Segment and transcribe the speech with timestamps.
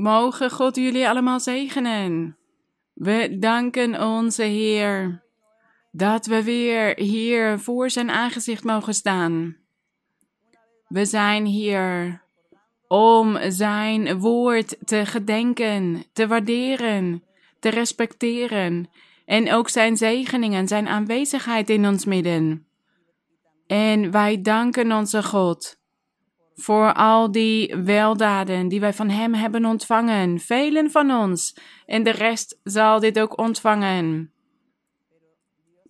[0.00, 2.36] Mogen God jullie allemaal zegenen.
[2.92, 5.22] We danken onze Heer
[5.92, 9.56] dat we weer hier voor zijn aangezicht mogen staan.
[10.88, 12.22] We zijn hier
[12.88, 17.24] om zijn woord te gedenken, te waarderen,
[17.58, 18.90] te respecteren
[19.24, 22.66] en ook zijn zegeningen, zijn aanwezigheid in ons midden.
[23.66, 25.79] En wij danken onze God
[26.60, 31.56] voor al die weldaden die wij van Hem hebben ontvangen, velen van ons,
[31.86, 34.32] en de rest zal dit ook ontvangen.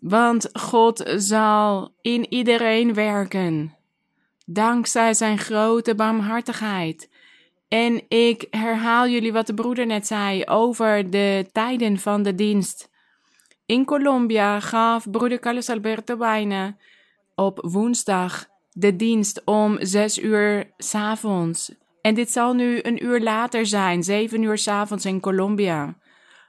[0.00, 3.76] Want God zal in iedereen werken,
[4.46, 7.10] dankzij Zijn grote barmhartigheid.
[7.68, 12.90] En ik herhaal jullie wat de broeder net zei over de tijden van de dienst.
[13.66, 16.76] In Colombia gaf broeder Carlos Alberto bijna
[17.34, 21.74] op woensdag de dienst om zes uur s'avonds.
[22.00, 25.98] En dit zal nu een uur later zijn, zeven uur s'avonds in Colombia.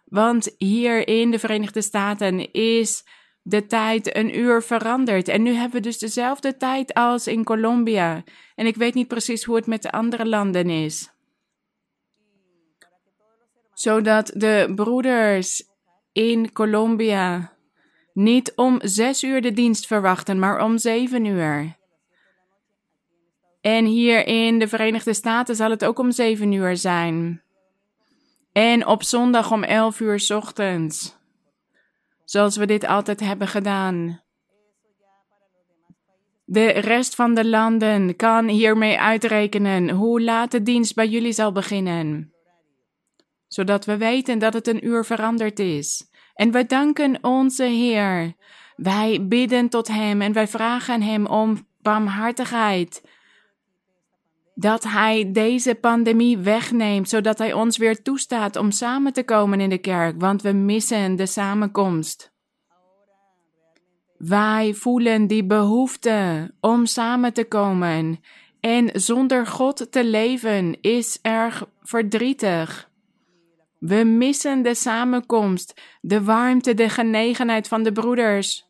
[0.05, 3.03] Want hier in de Verenigde Staten is
[3.41, 5.27] de tijd een uur veranderd.
[5.27, 8.23] En nu hebben we dus dezelfde tijd als in Colombia.
[8.55, 11.09] En ik weet niet precies hoe het met de andere landen is.
[13.73, 15.63] Zodat de broeders
[16.11, 17.57] in Colombia
[18.13, 21.79] niet om zes uur de dienst verwachten, maar om zeven uur.
[23.61, 27.41] En hier in de Verenigde Staten zal het ook om zeven uur zijn.
[28.51, 31.17] En op zondag om elf uur s ochtends.
[32.25, 34.21] Zoals we dit altijd hebben gedaan.
[36.45, 41.51] De rest van de landen kan hiermee uitrekenen hoe laat de dienst bij jullie zal
[41.51, 42.33] beginnen.
[43.47, 46.09] Zodat we weten dat het een uur veranderd is.
[46.33, 48.33] En wij danken onze Heer.
[48.75, 53.01] Wij bidden tot Hem en wij vragen Hem om barmhartigheid
[54.61, 59.69] dat Hij deze pandemie wegneemt, zodat Hij ons weer toestaat om samen te komen in
[59.69, 62.31] de kerk, want we missen de samenkomst.
[64.17, 68.19] Wij voelen die behoefte om samen te komen
[68.59, 72.89] en zonder God te leven is erg verdrietig.
[73.79, 78.69] We missen de samenkomst, de warmte, de genegenheid van de broeders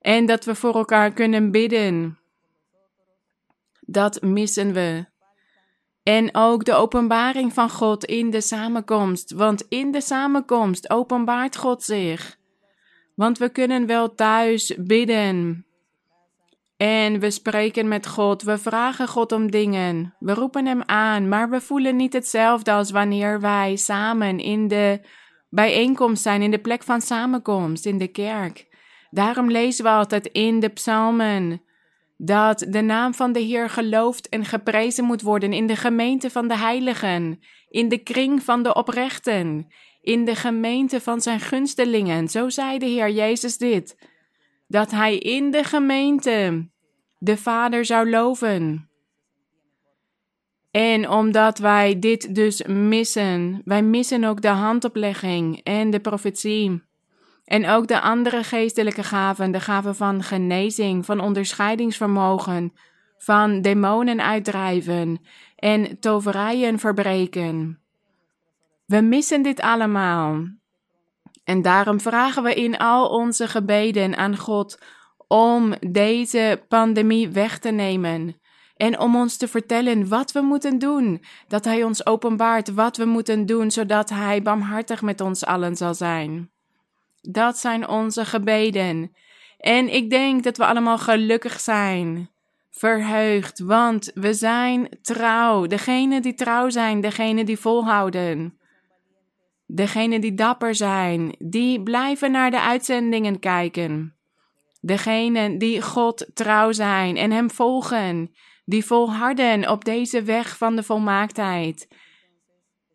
[0.00, 2.21] en dat we voor elkaar kunnen bidden.
[3.92, 5.04] Dat missen we.
[6.02, 11.82] En ook de openbaring van God in de samenkomst, want in de samenkomst openbaart God
[11.82, 12.36] zich.
[13.14, 15.66] Want we kunnen wel thuis bidden.
[16.76, 21.50] En we spreken met God, we vragen God om dingen, we roepen Hem aan, maar
[21.50, 25.00] we voelen niet hetzelfde als wanneer wij samen in de
[25.50, 28.66] bijeenkomst zijn, in de plek van samenkomst, in de kerk.
[29.10, 31.62] Daarom lezen we altijd in de psalmen
[32.24, 36.48] dat de naam van de Heer geloofd en geprezen moet worden in de gemeente van
[36.48, 39.66] de heiligen, in de kring van de oprechten,
[40.00, 42.28] in de gemeente van zijn gunstelingen.
[42.28, 44.08] Zo zei de Heer Jezus dit,
[44.66, 46.68] dat hij in de gemeente
[47.18, 48.90] de Vader zou loven.
[50.70, 56.82] En omdat wij dit dus missen, wij missen ook de handoplegging en de profetie.
[57.52, 62.72] En ook de andere geestelijke gaven, de gaven van genezing, van onderscheidingsvermogen,
[63.18, 65.20] van demonen uitdrijven
[65.56, 67.80] en toverijen verbreken.
[68.86, 70.46] We missen dit allemaal.
[71.44, 74.78] En daarom vragen we in al onze gebeden aan God
[75.28, 78.40] om deze pandemie weg te nemen.
[78.76, 81.24] En om ons te vertellen wat we moeten doen.
[81.48, 85.94] Dat Hij ons openbaart wat we moeten doen, zodat Hij barmhartig met ons allen zal
[85.94, 86.52] zijn.
[87.22, 89.12] Dat zijn onze gebeden.
[89.58, 92.30] En ik denk dat we allemaal gelukkig zijn,
[92.70, 95.66] verheugd, want we zijn trouw.
[95.66, 98.58] Degene die trouw zijn, degene die volhouden.
[99.66, 104.16] Degene die dapper zijn, die blijven naar de uitzendingen kijken.
[104.80, 108.34] Degene die God trouw zijn en Hem volgen,
[108.64, 111.88] die volharden op deze weg van de volmaaktheid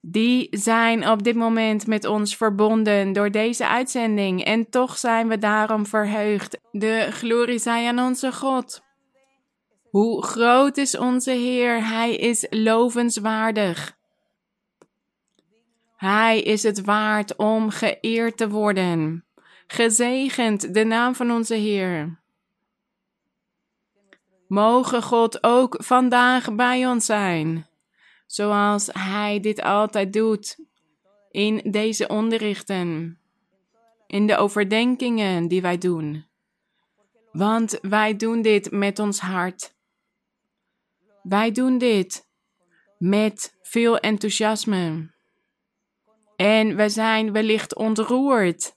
[0.09, 5.37] die zijn op dit moment met ons verbonden door deze uitzending en toch zijn we
[5.37, 6.57] daarom verheugd.
[6.71, 8.81] De glorie zij aan onze God.
[9.89, 13.97] Hoe groot is onze Heer, Hij is lovenswaardig.
[15.95, 19.25] Hij is het waard om geëerd te worden.
[19.67, 22.19] Gezegend de naam van onze Heer.
[24.47, 27.67] Mogen God ook vandaag bij ons zijn
[28.27, 30.57] zoals Hij dit altijd doet
[31.31, 33.19] in deze onderrichten,
[34.07, 36.25] in de overdenkingen die wij doen.
[37.31, 39.75] Want wij doen dit met ons hart.
[41.23, 42.27] Wij doen dit
[42.97, 45.15] met veel enthousiasme.
[46.35, 48.75] En we zijn wellicht ontroerd.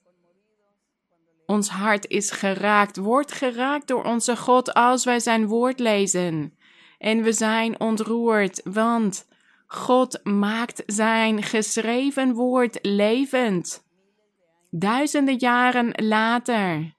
[1.47, 6.59] Ons hart is geraakt, wordt geraakt door onze God als wij zijn woord lezen.
[6.99, 9.29] En we zijn ontroerd, want
[9.73, 13.83] God maakt zijn geschreven woord levend.
[14.71, 16.95] Duizenden jaren later.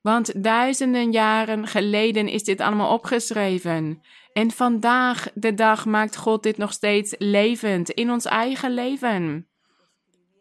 [0.00, 4.02] Want duizenden jaren geleden is dit allemaal opgeschreven.
[4.32, 9.48] En vandaag de dag maakt God dit nog steeds levend in ons eigen leven.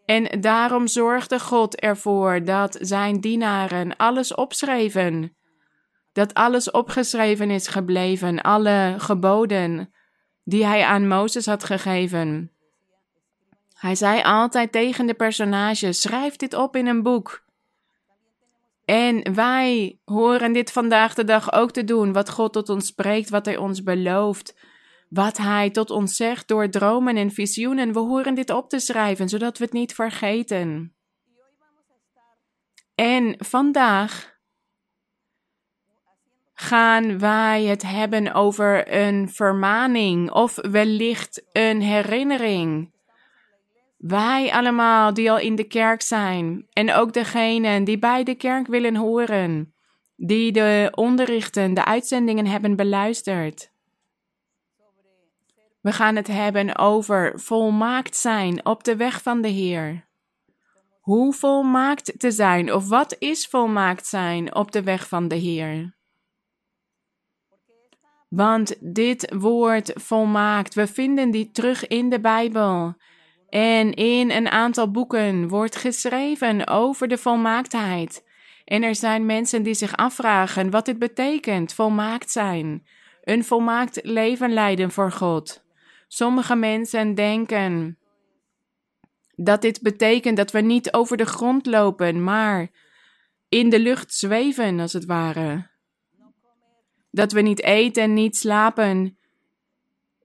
[0.06, 5.36] En daarom zorgde God ervoor dat zijn dienaren alles opschreven.
[6.14, 9.96] Dat alles opgeschreven is gebleven, alle geboden
[10.48, 12.52] die hij aan Mozes had gegeven.
[13.74, 17.46] Hij zei altijd tegen de personages: schrijf dit op in een boek.
[18.86, 23.30] En wij horen dit vandaag de dag ook te doen, wat God tot ons spreekt,
[23.30, 24.56] wat Hij ons belooft,
[25.10, 27.94] wat Hij tot ons zegt door dromen en visioenen.
[27.94, 30.96] We horen dit op te schrijven, zodat we het niet vergeten.
[32.96, 34.37] En vandaag
[36.60, 42.92] gaan wij het hebben over een vermaning of wellicht een herinnering.
[43.98, 48.68] Wij allemaal die al in de kerk zijn en ook degenen die bij de kerk
[48.68, 49.74] willen horen,
[50.16, 53.72] die de onderrichten, de uitzendingen hebben beluisterd.
[55.82, 60.08] We gaan het hebben over volmaakt zijn op de weg van de Heer.
[61.00, 65.97] Hoe volmaakt te zijn of wat is volmaakt zijn op de weg van de Heer?
[68.30, 72.96] Want dit woord volmaakt, we vinden die terug in de Bijbel.
[73.50, 78.26] En in een aantal boeken wordt geschreven over de volmaaktheid.
[78.66, 82.88] En er zijn mensen die zich afvragen wat dit betekent, volmaakt zijn.
[83.24, 85.64] Een volmaakt leven leiden voor God.
[86.08, 87.98] Sommige mensen denken
[89.36, 92.70] dat dit betekent dat we niet over de grond lopen, maar
[93.50, 95.70] in de lucht zweven, als het ware.
[97.18, 99.18] Dat we niet eten, niet slapen,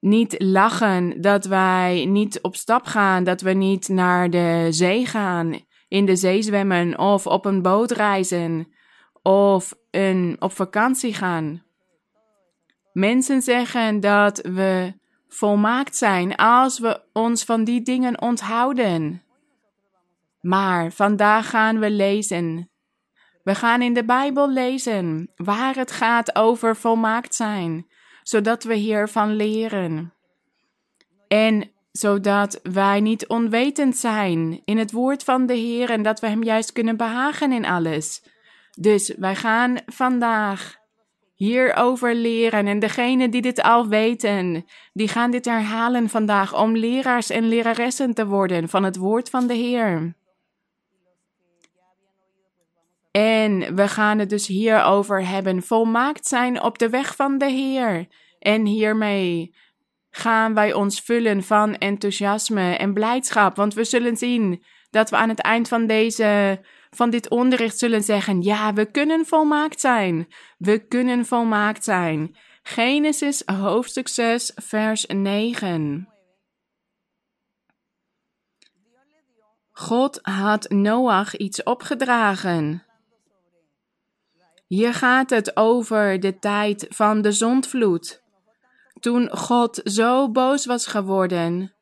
[0.00, 5.60] niet lachen, dat wij niet op stap gaan, dat we niet naar de zee gaan,
[5.88, 8.68] in de zee zwemmen of op een boot reizen
[9.22, 11.62] of een, op vakantie gaan.
[12.92, 14.92] Mensen zeggen dat we
[15.28, 19.22] volmaakt zijn als we ons van die dingen onthouden.
[20.40, 22.71] Maar vandaag gaan we lezen
[23.44, 27.86] we gaan in de Bijbel lezen waar het gaat over volmaakt zijn,
[28.22, 30.12] zodat we hiervan leren.
[31.28, 36.26] En zodat wij niet onwetend zijn in het woord van de Heer en dat we
[36.26, 38.22] Hem juist kunnen behagen in alles.
[38.80, 40.80] Dus wij gaan vandaag
[41.34, 47.30] hierover leren en degenen die dit al weten, die gaan dit herhalen vandaag om leraars
[47.30, 50.14] en leraressen te worden van het woord van de Heer.
[53.12, 55.62] En we gaan het dus hierover hebben.
[55.62, 58.06] Volmaakt zijn op de weg van de Heer.
[58.38, 59.54] En hiermee
[60.10, 63.56] gaan wij ons vullen van enthousiasme en blijdschap.
[63.56, 66.60] Want we zullen zien dat we aan het eind van deze.
[66.90, 70.26] Van dit onderricht zullen zeggen: Ja, we kunnen volmaakt zijn.
[70.58, 72.36] We kunnen volmaakt zijn.
[72.62, 76.08] Genesis hoofdstuk 6, vers 9.
[79.70, 82.82] God had Noach iets opgedragen.
[84.72, 88.22] Hier gaat het over de tijd van de zondvloed.
[89.00, 91.74] Toen God zo boos was geworden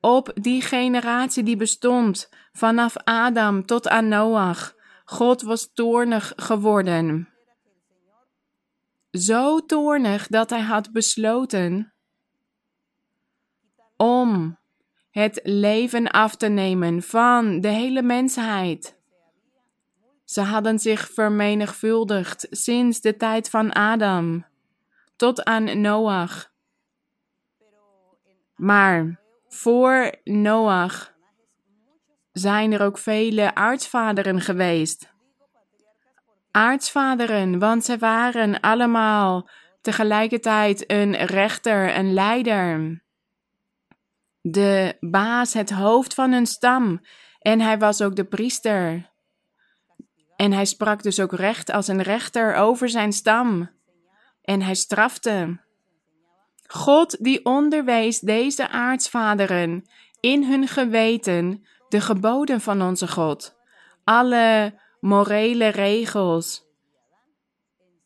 [0.00, 4.74] op die generatie die bestond vanaf Adam tot aan Noach.
[5.04, 7.28] God was toornig geworden.
[9.10, 11.92] Zo toornig dat hij had besloten
[13.96, 14.58] om
[15.10, 19.02] het leven af te nemen van de hele mensheid.
[20.24, 24.44] Ze hadden zich vermenigvuldigd sinds de tijd van Adam
[25.16, 26.52] tot aan Noach.
[28.54, 31.12] Maar voor Noach
[32.32, 35.12] zijn er ook vele aartsvaderen geweest.
[36.50, 39.48] Aartsvaderen, want ze waren allemaal
[39.80, 43.02] tegelijkertijd een rechter, een leider.
[44.40, 47.00] De baas, het hoofd van hun stam.
[47.38, 49.12] En hij was ook de priester.
[50.36, 53.70] En hij sprak dus ook recht als een rechter over zijn stam.
[54.42, 55.62] En hij strafte.
[56.66, 59.84] God die onderwees deze aartsvaderen
[60.20, 63.56] in hun geweten de geboden van onze God,
[64.04, 66.62] alle morele regels.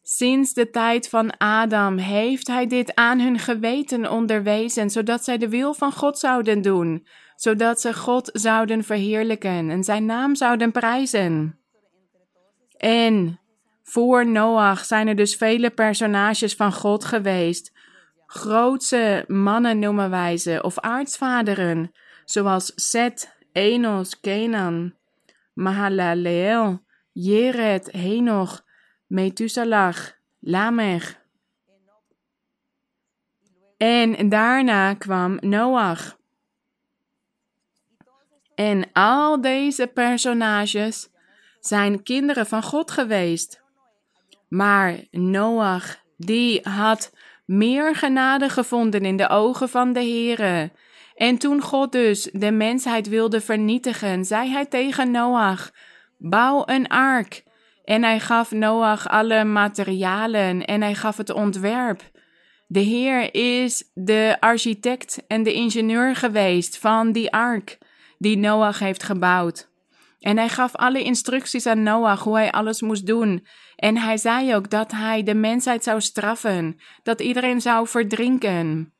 [0.02, 5.48] Sinds de tijd van Adam heeft hij dit aan hun geweten onderwezen, zodat zij de
[5.48, 7.06] wil van God zouden doen,
[7.36, 11.57] zodat ze God zouden verheerlijken en zijn naam zouden prijzen.
[12.78, 13.40] En
[13.82, 17.72] voor Noach zijn er dus vele personages van God geweest.
[18.26, 21.92] Grootse mannen noemen wij ze, of aartsvaderen,
[22.24, 24.94] zoals Seth, Enos, Kenan,
[25.52, 28.64] Mahalaleel, Jered, Henoch,
[29.06, 29.96] Methuselah,
[30.38, 31.20] Lamech.
[33.76, 36.16] En daarna kwam Noach.
[38.54, 41.08] En al deze personages
[41.68, 43.62] zijn kinderen van God geweest.
[44.48, 47.12] Maar Noach, die had
[47.44, 50.70] meer genade gevonden in de ogen van de Heere.
[51.14, 55.70] En toen God dus de mensheid wilde vernietigen, zei hij tegen Noach:
[56.18, 57.44] Bouw een ark.
[57.84, 62.02] En hij gaf Noach alle materialen en hij gaf het ontwerp.
[62.66, 67.78] De Heer is de architect en de ingenieur geweest van die ark
[68.18, 69.67] die Noach heeft gebouwd.
[70.18, 73.46] En hij gaf alle instructies aan Noach hoe hij alles moest doen.
[73.76, 78.92] En hij zei ook dat hij de mensheid zou straffen, dat iedereen zou verdrinken.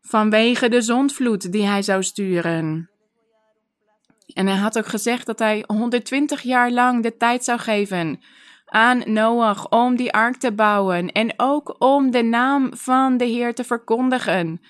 [0.00, 2.90] Vanwege de zondvloed die hij zou sturen.
[4.34, 8.20] En hij had ook gezegd dat hij 120 jaar lang de tijd zou geven
[8.70, 13.54] aan Noach om die ark te bouwen en ook om de naam van de Heer
[13.54, 14.60] te verkondigen.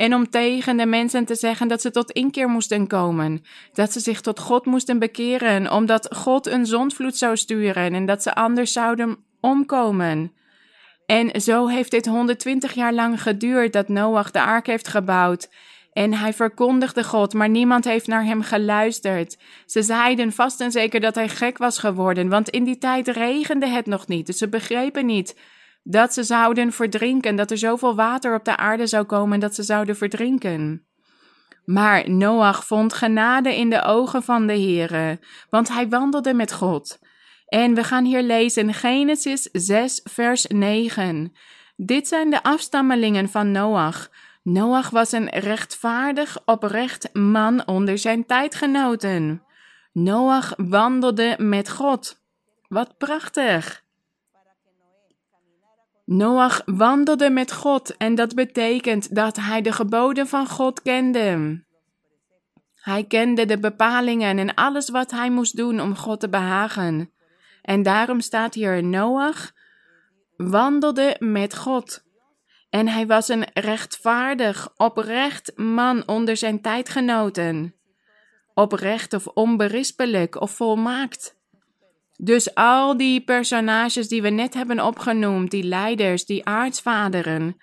[0.00, 3.42] En om tegen de mensen te zeggen dat ze tot inkeer moesten komen.
[3.72, 8.22] Dat ze zich tot God moesten bekeren, omdat God een zondvloed zou sturen en dat
[8.22, 10.32] ze anders zouden omkomen.
[11.06, 15.48] En zo heeft dit 120 jaar lang geduurd dat Noach de ark heeft gebouwd.
[15.92, 19.38] En hij verkondigde God, maar niemand heeft naar hem geluisterd.
[19.66, 23.66] Ze zeiden vast en zeker dat hij gek was geworden, want in die tijd regende
[23.66, 24.26] het nog niet.
[24.26, 25.34] Dus ze begrepen niet
[25.82, 29.62] dat ze zouden verdrinken, dat er zoveel water op de aarde zou komen dat ze
[29.62, 30.84] zouden verdrinken.
[31.64, 35.18] Maar Noach vond genade in de ogen van de Heere,
[35.50, 36.98] want hij wandelde met God.
[37.46, 41.32] En we gaan hier lezen Genesis 6, vers 9.
[41.76, 44.10] Dit zijn de afstammelingen van Noach.
[44.42, 49.42] Noach was een rechtvaardig, oprecht man onder zijn tijdgenoten.
[49.92, 52.20] Noach wandelde met God.
[52.68, 53.84] Wat prachtig!
[56.12, 61.62] Noach wandelde met God en dat betekent dat hij de geboden van God kende.
[62.74, 67.10] Hij kende de bepalingen en alles wat hij moest doen om God te behagen.
[67.62, 69.52] En daarom staat hier Noach
[70.36, 72.04] wandelde met God.
[72.70, 77.74] En hij was een rechtvaardig, oprecht man onder zijn tijdgenoten.
[78.54, 81.39] Oprecht of onberispelijk of volmaakt.
[82.22, 87.56] Dus al die personages die we net hebben opgenoemd, die leiders, die aartsvaderen.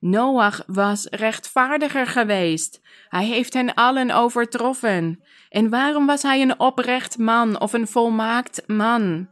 [0.00, 2.80] Noach was rechtvaardiger geweest.
[3.08, 5.22] Hij heeft hen allen overtroffen.
[5.48, 9.28] En waarom was hij een oprecht man of een volmaakt man?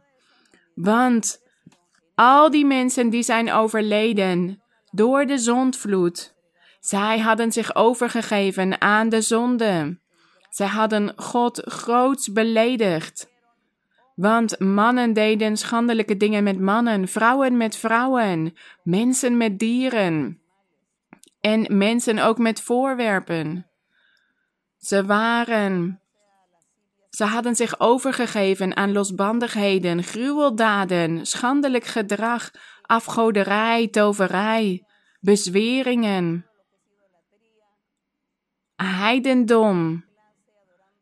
[0.75, 1.41] Want
[2.15, 4.61] al die mensen die zijn overleden
[4.91, 6.35] door de zondvloed,
[6.79, 9.99] zij hadden zich overgegeven aan de zonde.
[10.49, 13.31] Zij hadden God groots beledigd.
[14.15, 20.41] Want mannen deden schandelijke dingen met mannen, vrouwen met vrouwen, mensen met dieren
[21.41, 23.67] en mensen ook met voorwerpen.
[24.77, 26.01] Ze waren,
[27.09, 32.51] ze hadden zich overgegeven aan losbandigheden, gruweldaden, schandelijk gedrag,
[32.81, 34.85] afgoderij, toverij,
[35.19, 36.45] bezweringen,
[38.75, 40.05] heidendom.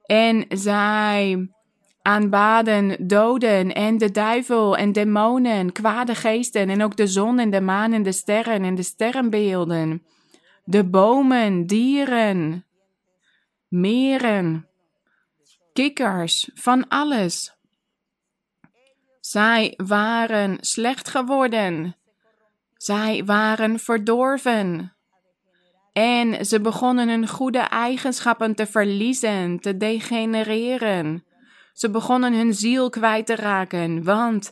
[0.06, 1.50] En zij
[2.01, 7.62] aanbaden doden en de duivel en demonen, kwade geesten en ook de zon en de
[7.62, 10.03] maan en de sterren en de sterrenbeelden,
[10.63, 12.65] de bomen, dieren,
[13.67, 14.67] meren,
[15.74, 17.60] kikkers, van alles.
[19.20, 21.96] Zij waren slecht geworden.
[22.77, 24.96] Zij waren verdorven.
[25.93, 31.24] En ze begonnen hun goede eigenschappen te verliezen, te degenereren.
[31.73, 34.51] Ze begonnen hun ziel kwijt te raken, want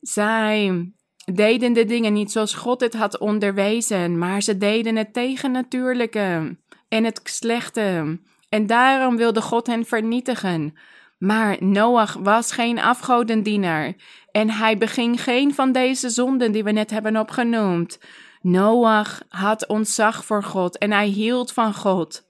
[0.00, 0.92] zij
[1.32, 7.04] deden de dingen niet zoals God het had onderwezen, maar ze deden het tegennatuurlijke en
[7.04, 8.18] het slechte.
[8.48, 10.78] En daarom wilde God hen vernietigen.
[11.18, 13.94] Maar Noach was geen afgodendienaar
[14.30, 17.98] en hij beging geen van deze zonden die we net hebben opgenoemd.
[18.40, 22.27] Noach had ontzag voor God en hij hield van God.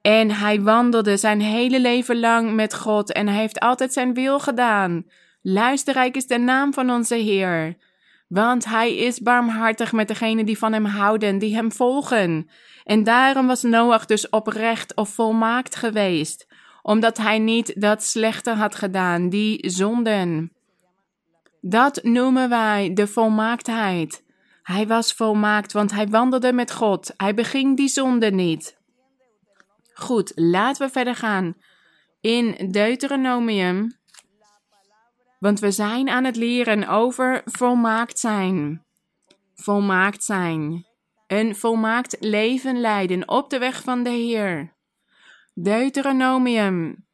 [0.00, 4.38] En hij wandelde zijn hele leven lang met God en hij heeft altijd zijn wil
[4.40, 5.04] gedaan.
[5.42, 7.76] Luisterrijk is de naam van onze Heer.
[8.28, 12.50] Want hij is barmhartig met degenen die van hem houden, die hem volgen.
[12.84, 16.46] En daarom was Noach dus oprecht of volmaakt geweest,
[16.82, 20.52] omdat hij niet dat slechte had gedaan, die zonden.
[21.60, 24.24] Dat noemen wij de volmaaktheid.
[24.62, 27.14] Hij was volmaakt, want hij wandelde met God.
[27.16, 28.79] Hij beging die zonde niet.
[30.00, 31.56] Goed, laten we verder gaan
[32.20, 33.98] in Deuteronomium.
[35.38, 38.84] Want we zijn aan het leren over volmaakt zijn.
[39.54, 40.86] Volmaakt zijn.
[41.26, 44.74] Een volmaakt leven leiden op de weg van de Heer.
[45.54, 47.06] Deuteronomium,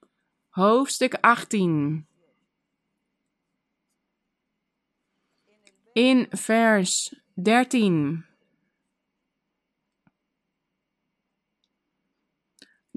[0.48, 2.06] hoofdstuk 18.
[5.92, 8.25] In vers 13.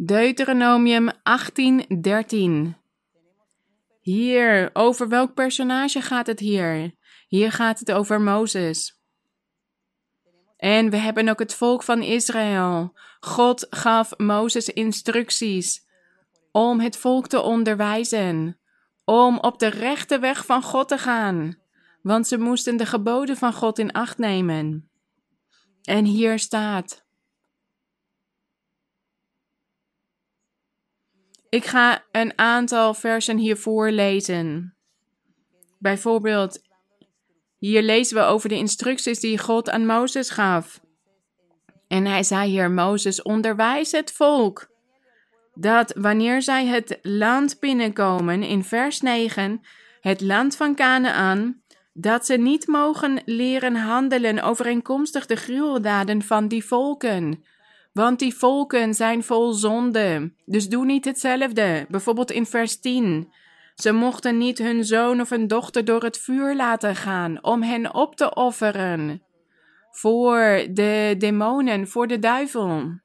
[0.02, 2.76] Deuteronomium 18, 13.
[4.02, 6.96] Hier, over welk personage gaat het hier?
[7.28, 9.02] Hier gaat het over Mozes.
[10.58, 12.98] En we hebben ook het volk van Israël.
[13.20, 15.86] God gaf Mozes instructies
[16.52, 18.60] om het volk te onderwijzen,
[19.06, 21.58] om op de rechte weg van God te gaan,
[22.02, 24.90] want ze moesten de geboden van God in acht nemen.
[25.84, 27.08] En hier staat:
[31.50, 34.76] Ik ga een aantal versen hier voorlezen.
[35.80, 36.62] Bijvoorbeeld,
[37.58, 40.80] hier lezen we over de instructies die God aan Mozes gaf.
[41.88, 44.68] En hij zei hier, Mozes, onderwijs het volk.
[45.54, 49.62] Dat wanneer zij het land binnenkomen, in vers 9,
[50.02, 51.62] het land van Canaan,
[51.94, 57.44] dat ze niet mogen leren handelen overeenkomstig de gruweldaden van die volken
[58.00, 60.34] want die volken zijn vol zonde.
[60.46, 61.86] Dus doe niet hetzelfde.
[61.90, 63.34] Bijvoorbeeld in vers 10.
[63.76, 67.94] Ze mochten niet hun zoon of hun dochter door het vuur laten gaan om hen
[67.94, 69.24] op te offeren.
[69.92, 73.00] Voor de demonen, voor de duivel.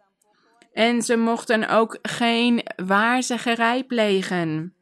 [0.73, 4.75] En ze mochten ook geen waarzeggerij plegen.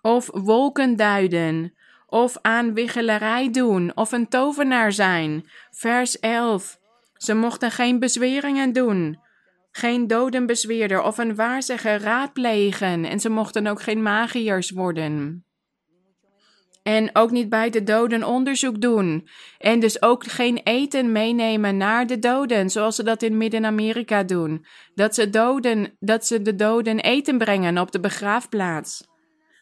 [0.00, 1.74] Of wolken duiden.
[2.06, 3.92] Of aanwiggelarij doen.
[3.94, 5.44] Of een tovenaar zijn.
[5.70, 6.78] Vers 11.
[7.16, 9.22] Ze mochten geen bezweringen doen
[9.76, 15.44] geen dodenbezweerder of een waarzegger raadplegen en ze mochten ook geen magiërs worden.
[16.82, 19.28] En ook niet bij de doden onderzoek doen.
[19.58, 24.66] En dus ook geen eten meenemen naar de doden, zoals ze dat in Midden-Amerika doen.
[24.94, 29.08] Dat ze, doden, dat ze de doden eten brengen op de begraafplaats.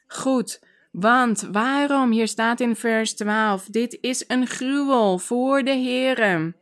[0.07, 2.11] Goed, want waarom?
[2.11, 6.62] Hier staat in vers 12: Dit is een gruwel voor de Heeren.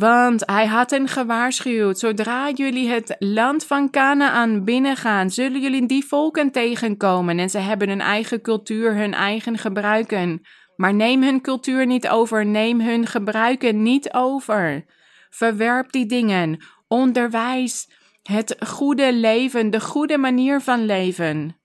[0.00, 6.04] Want hij had hen gewaarschuwd: zodra jullie het land van Canaan binnengaan, zullen jullie die
[6.04, 7.38] volken tegenkomen.
[7.38, 10.42] En ze hebben hun eigen cultuur, hun eigen gebruiken.
[10.76, 14.84] Maar neem hun cultuur niet over, neem hun gebruiken niet over.
[15.30, 17.90] Verwerp die dingen, onderwijs
[18.22, 21.56] het goede leven, de goede manier van leven.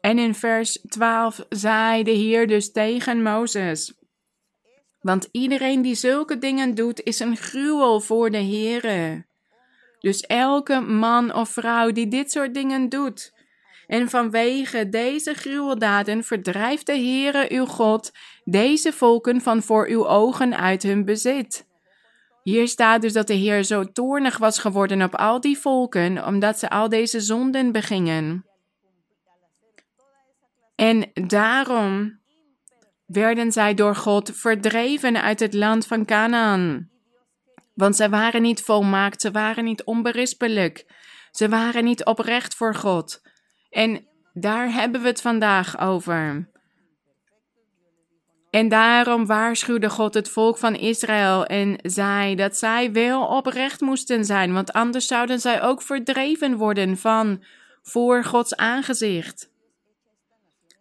[0.00, 4.01] En in vers 12 zei de Heer dus tegen Mozes.
[5.02, 9.24] Want iedereen die zulke dingen doet, is een gruwel voor de Heere.
[10.00, 13.32] Dus elke man of vrouw die dit soort dingen doet,
[13.86, 18.10] en vanwege deze gruweldaden verdrijft de Heere uw God
[18.44, 21.66] deze volken van voor uw ogen uit hun bezit.
[22.42, 26.58] Hier staat dus dat de Heer zo toornig was geworden op al die volken, omdat
[26.58, 28.46] ze al deze zonden begingen.
[30.74, 32.20] En daarom
[33.12, 36.90] werden zij door God verdreven uit het land van Canaan.
[37.74, 40.86] Want ze waren niet volmaakt, ze waren niet onberispelijk,
[41.30, 43.22] ze waren niet oprecht voor God.
[43.70, 46.50] En daar hebben we het vandaag over.
[48.50, 54.24] En daarom waarschuwde God het volk van Israël en zei dat zij wel oprecht moesten
[54.24, 57.44] zijn, want anders zouden zij ook verdreven worden van
[57.82, 59.50] voor Gods aangezicht.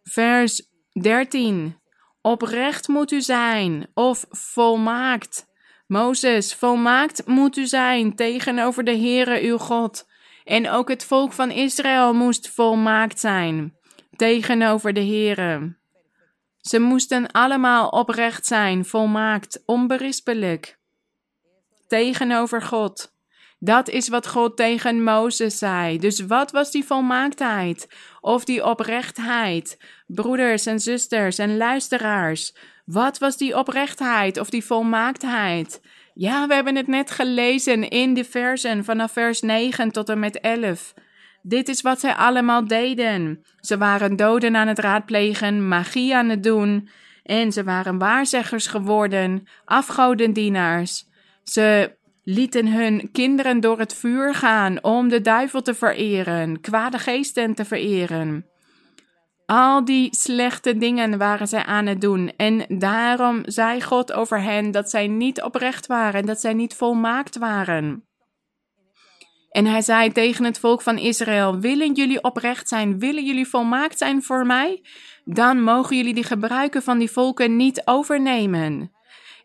[0.03, 0.67] Vers
[1.01, 1.80] 13.
[2.21, 5.45] Oprecht moet u zijn, of volmaakt.
[5.87, 10.09] Mozes, volmaakt moet u zijn tegenover de Heere uw God.
[10.43, 13.79] En ook het volk van Israël moest volmaakt zijn
[14.21, 15.75] tegenover de Heere.
[16.57, 20.79] Ze moesten allemaal oprecht zijn, volmaakt, onberispelijk.
[21.87, 23.10] Tegenover God.
[23.63, 25.97] Dat is wat God tegen Mozes zei.
[25.97, 27.87] Dus wat was die volmaaktheid?
[28.21, 29.77] Of die oprechtheid?
[30.07, 32.55] Broeders en zusters en luisteraars.
[32.85, 35.81] Wat was die oprechtheid of die volmaaktheid?
[36.13, 40.39] Ja, we hebben het net gelezen in de versen vanaf vers 9 tot en met
[40.39, 40.93] 11.
[41.41, 43.43] Dit is wat zij allemaal deden.
[43.59, 46.89] Ze waren doden aan het raadplegen, magie aan het doen.
[47.23, 51.05] En ze waren waarzeggers geworden, afgodendienaars.
[51.43, 57.53] Ze lieten hun kinderen door het vuur gaan om de duivel te vereren, kwade geesten
[57.53, 58.45] te vereren.
[59.45, 62.33] Al die slechte dingen waren zij aan het doen.
[62.37, 67.37] En daarom zei God over hen dat zij niet oprecht waren, dat zij niet volmaakt
[67.37, 68.05] waren.
[69.49, 72.99] En hij zei tegen het volk van Israël: Willen jullie oprecht zijn?
[72.99, 74.83] Willen jullie volmaakt zijn voor mij?
[75.23, 78.91] Dan mogen jullie die gebruiken van die volken niet overnemen.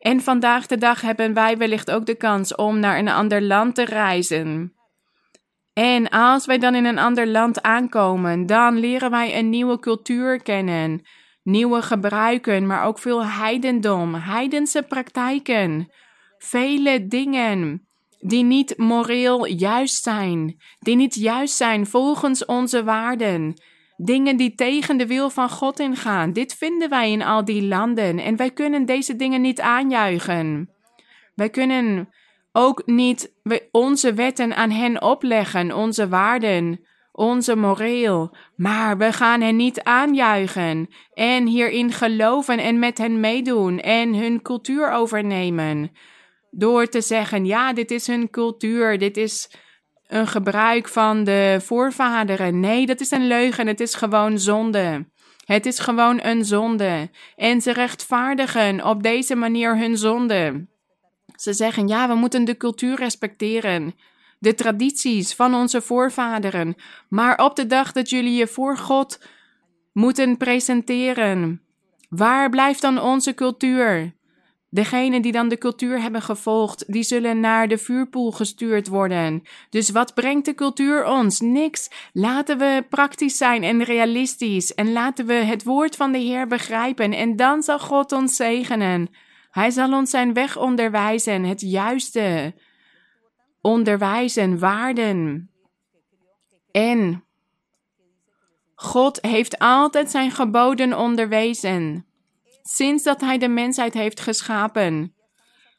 [0.06, 3.74] En vandaag de dag hebben wij wellicht ook de kans om naar een ander land
[3.74, 4.72] te reizen.
[5.72, 10.42] En als wij dan in een ander land aankomen, dan leren wij een nieuwe cultuur
[10.42, 11.06] kennen,
[11.42, 15.92] nieuwe gebruiken, maar ook veel heidendom, heidense praktijken,
[16.38, 17.88] vele dingen
[18.18, 23.54] die niet moreel juist zijn, die niet juist zijn volgens onze waarden,
[23.96, 26.32] dingen die tegen de wil van God ingaan.
[26.32, 30.70] Dit vinden wij in al die landen en wij kunnen deze dingen niet aanjuichen.
[31.34, 32.08] Wij kunnen
[32.52, 33.32] ook niet
[33.70, 36.80] onze wetten aan hen opleggen, onze waarden,
[37.12, 43.80] onze moreel, maar we gaan hen niet aanjuichen en hierin geloven en met hen meedoen
[43.80, 45.90] en hun cultuur overnemen.
[46.50, 49.50] Door te zeggen, ja, dit is hun cultuur, dit is
[50.08, 52.60] een gebruik van de voorvaderen.
[52.60, 55.06] Nee, dat is een leugen, het is gewoon zonde.
[55.44, 57.10] Het is gewoon een zonde.
[57.36, 60.66] En ze rechtvaardigen op deze manier hun zonde.
[61.34, 63.94] Ze zeggen, ja, we moeten de cultuur respecteren,
[64.38, 66.74] de tradities van onze voorvaderen.
[67.08, 69.20] Maar op de dag dat jullie je voor God
[69.92, 71.62] moeten presenteren,
[72.08, 74.15] waar blijft dan onze cultuur?
[74.68, 79.42] Degenen die dan de cultuur hebben gevolgd, die zullen naar de vuurpoel gestuurd worden.
[79.70, 81.40] Dus wat brengt de cultuur ons?
[81.40, 81.90] Niks.
[82.12, 87.12] Laten we praktisch zijn en realistisch en laten we het woord van de Heer begrijpen
[87.12, 89.08] en dan zal God ons zegenen.
[89.50, 92.54] Hij zal ons zijn weg onderwijzen, het juiste
[93.60, 95.50] onderwijzen, waarden.
[96.70, 97.24] En
[98.74, 102.05] God heeft altijd zijn geboden onderwezen,
[102.68, 105.14] sinds dat Hij de mensheid heeft geschapen.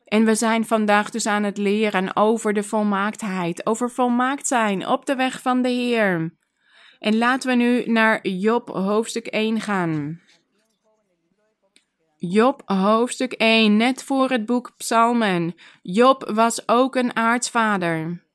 [0.06, 5.06] En we zijn vandaag dus aan het leren over de volmaaktheid, over volmaakt zijn op
[5.06, 6.36] de weg van de Heer.
[7.00, 10.21] En laten we nu naar Job hoofdstuk 1 gaan.
[12.17, 15.56] Job hoofdstuk 1, net voor het boek Psalmen.
[15.82, 18.26] Job was ook een aartsvader.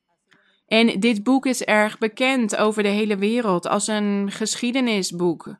[0.67, 5.55] En dit boek is erg bekend over de hele wereld als een geschiedenisboek,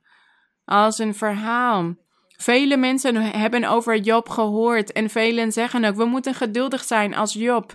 [0.66, 1.96] als een verhaal.
[2.44, 7.34] Vele mensen hebben over Job gehoord en velen zeggen ook: we moeten geduldig zijn als
[7.34, 7.74] Job.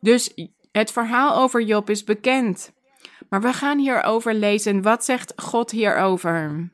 [0.00, 0.32] Dus
[0.72, 2.72] het verhaal over Job is bekend.
[3.28, 4.82] Maar we gaan hierover lezen.
[4.82, 6.70] Wat zegt God hierover?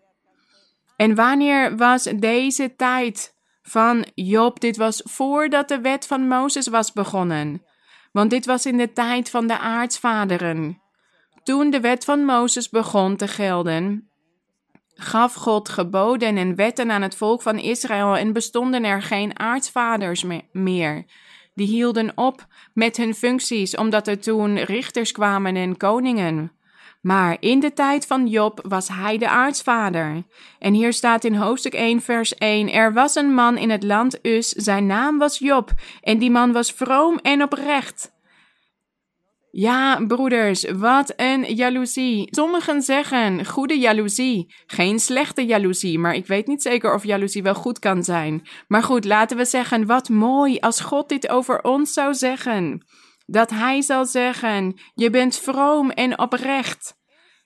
[0.96, 4.60] En wanneer was deze tijd van Job?
[4.60, 7.62] Dit was voordat de wet van Mozes was begonnen.
[8.12, 10.82] Want dit was in de tijd van de aartsvaderen.
[11.42, 14.10] Toen de wet van Mozes begon te gelden,
[14.94, 20.24] gaf God geboden en wetten aan het volk van Israël en bestonden er geen aartsvaders
[20.52, 21.04] meer.
[21.54, 26.52] Die hielden op met hun functies, omdat er toen richters kwamen en koningen.
[27.04, 30.22] Maar in de tijd van Job was hij de aartsvader.
[30.58, 34.26] En hier staat in hoofdstuk 1, vers 1: Er was een man in het land
[34.26, 38.13] Us, zijn naam was Job, en die man was vroom en oprecht.
[39.56, 42.28] Ja, broeders, wat een jaloezie.
[42.30, 47.54] Sommigen zeggen goede jaloezie, geen slechte jaloezie, maar ik weet niet zeker of jaloezie wel
[47.54, 48.48] goed kan zijn.
[48.68, 52.86] Maar goed, laten we zeggen, wat mooi als God dit over ons zou zeggen
[53.26, 56.94] dat hij zal zeggen: Je bent vroom en oprecht.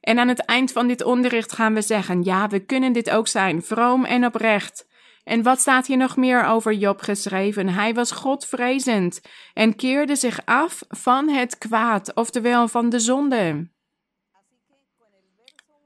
[0.00, 3.28] En aan het eind van dit onderricht gaan we zeggen: Ja, we kunnen dit ook
[3.28, 4.86] zijn, vroom en oprecht.
[5.28, 7.68] En wat staat hier nog meer over Job geschreven?
[7.68, 9.20] Hij was Godvrezend
[9.54, 13.68] en keerde zich af van het kwaad, oftewel van de zonde.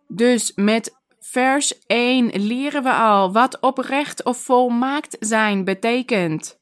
[0.09, 6.61] Dus met vers 1 leren we al wat oprecht of volmaakt zijn betekent.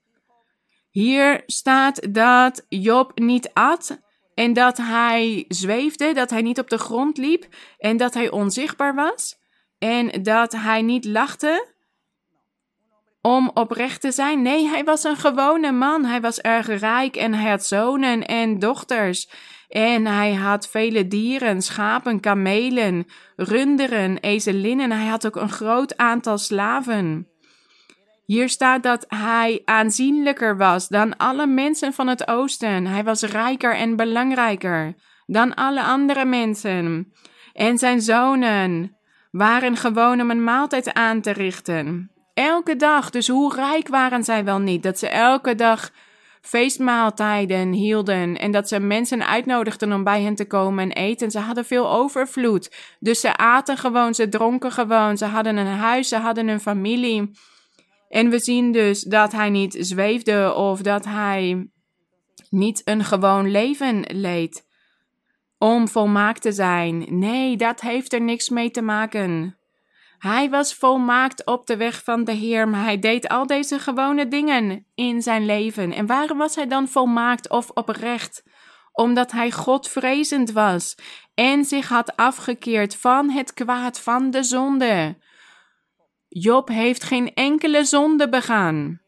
[0.91, 4.01] Hier staat dat Job niet at
[4.35, 7.47] en dat hij zweefde, dat hij niet op de grond liep
[7.79, 9.39] en dat hij onzichtbaar was
[9.79, 11.79] en dat hij niet lachte
[13.23, 14.43] om oprecht te zijn.
[14.43, 16.05] Nee, hij was een gewone man.
[16.05, 19.31] Hij was erg rijk en hij had zonen en dochters.
[19.69, 23.07] En hij had vele dieren, schapen, kamelen,
[23.37, 24.91] runderen, ezelinnen.
[24.93, 27.29] Hij had ook een groot aantal slaven.
[28.25, 32.87] Hier staat dat hij aanzienlijker was dan alle mensen van het oosten.
[32.87, 34.95] Hij was rijker en belangrijker
[35.27, 37.13] dan alle andere mensen.
[37.53, 38.97] En zijn zonen
[39.31, 42.11] waren gewoon om een maaltijd aan te richten.
[42.41, 43.11] Elke dag.
[43.11, 44.83] Dus hoe rijk waren zij wel niet?
[44.83, 45.91] Dat ze elke dag
[46.41, 51.31] feestmaaltijden hielden en dat ze mensen uitnodigden om bij hen te komen en eten.
[51.31, 52.77] Ze hadden veel overvloed.
[53.01, 57.31] Dus ze aten gewoon, ze dronken gewoon, ze hadden een huis, ze hadden een familie.
[58.09, 61.71] En we zien dus dat hij niet zweefde of dat hij
[62.51, 64.67] niet een gewoon leven leed
[65.59, 67.19] om volmaakt te zijn.
[67.19, 69.60] Nee, dat heeft er niks mee te maken.
[70.21, 74.29] Hij was volmaakt op de weg van de Heer, maar hij deed al deze gewone
[74.29, 75.93] dingen in zijn leven.
[75.93, 78.43] En waarom was hij dan volmaakt of oprecht?
[78.93, 80.95] Omdat hij Godvrezend was
[81.35, 85.19] en zich had afgekeerd van het kwaad van de zonde.
[86.29, 89.01] Job heeft geen enkele zonde begaan.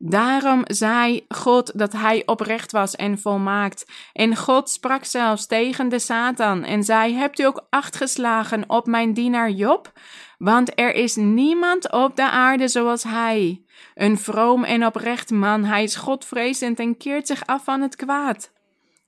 [0.00, 3.86] Daarom zei God dat hij oprecht was en volmaakt.
[4.12, 8.86] En God sprak zelfs tegen de Satan en zei: Hebt u ook acht geslagen op
[8.86, 9.92] mijn dienaar Job?
[10.38, 13.62] Want er is niemand op de aarde zoals hij.
[13.94, 15.64] Een vroom en oprecht man.
[15.64, 18.52] Hij is Godvrezend en keert zich af van het kwaad.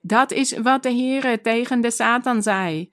[0.00, 2.90] Dat is wat de Heere tegen de Satan zei.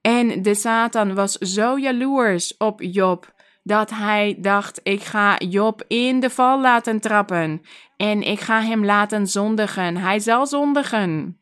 [0.00, 3.32] En de Satan was zo jaloers op Job
[3.62, 7.62] dat hij dacht: ik ga Job in de val laten trappen
[7.96, 9.96] en ik ga hem laten zondigen.
[9.96, 11.36] Hij zal zondigen.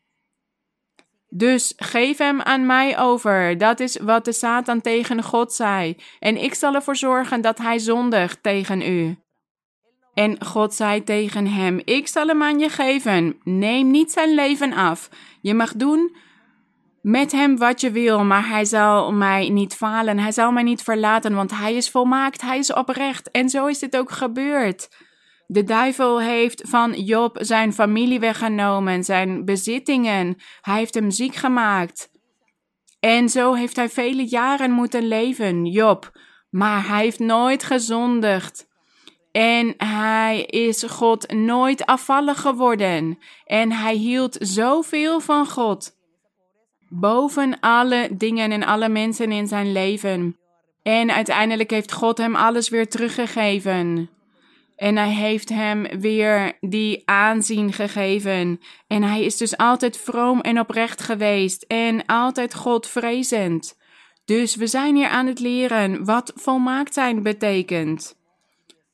[1.33, 3.57] Dus geef hem aan mij over.
[3.57, 5.97] Dat is wat de Satan tegen God zei.
[6.19, 9.17] En ik zal ervoor zorgen dat hij zondigt tegen u.
[10.13, 13.39] En God zei tegen hem: Ik zal hem aan je geven.
[13.43, 15.09] Neem niet zijn leven af.
[15.41, 16.15] Je mag doen
[17.01, 20.19] met hem wat je wil, maar hij zal mij niet falen.
[20.19, 23.31] Hij zal mij niet verlaten, want hij is volmaakt, hij is oprecht.
[23.31, 24.89] En zo is dit ook gebeurd.
[25.47, 30.35] De duivel heeft van Job zijn familie weggenomen, zijn bezittingen.
[30.61, 32.11] Hij heeft hem ziek gemaakt.
[32.99, 36.19] En zo heeft hij vele jaren moeten leven, Job.
[36.49, 38.69] Maar hij heeft nooit gezondigd.
[39.31, 43.17] En hij is God nooit afvallig geworden.
[43.45, 45.99] En hij hield zoveel van God
[46.93, 50.37] boven alle dingen en alle mensen in zijn leven.
[50.83, 54.09] En uiteindelijk heeft God hem alles weer teruggegeven.
[54.75, 58.59] En hij heeft hem weer die aanzien gegeven.
[58.87, 63.77] En hij is dus altijd vroom en oprecht geweest en altijd Godvrezend.
[64.25, 68.15] Dus we zijn hier aan het leren wat volmaakt zijn betekent.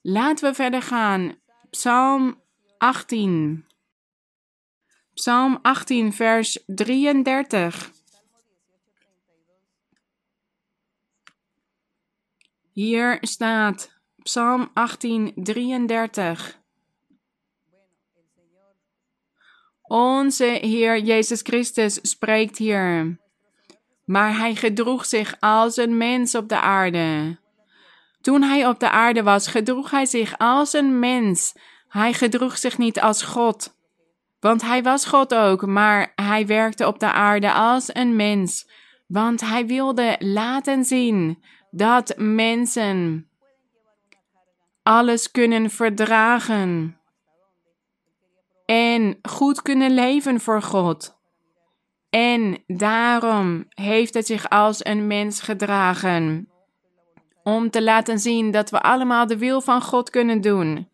[0.02, 1.36] Laten we verder gaan.
[1.70, 2.42] Psalm
[2.78, 3.67] 18.
[5.18, 7.92] Psalm 18, vers 33.
[12.72, 13.92] Hier staat
[14.24, 16.60] Psalm 18, 33.
[19.82, 23.20] Onze Heer Jezus Christus spreekt hier.
[24.06, 27.38] Maar hij gedroeg zich als een mens op de aarde.
[28.22, 31.54] Toen hij op de aarde was, gedroeg hij zich als een mens.
[31.88, 33.76] Hij gedroeg zich niet als God.
[34.40, 38.70] Want hij was God ook, maar hij werkte op de aarde als een mens,
[39.08, 43.30] want hij wilde laten zien dat mensen
[44.84, 46.98] alles kunnen verdragen
[48.66, 51.16] en goed kunnen leven voor God.
[52.10, 56.50] En daarom heeft het zich als een mens gedragen,
[57.44, 60.90] om te laten zien dat we allemaal de wil van God kunnen doen.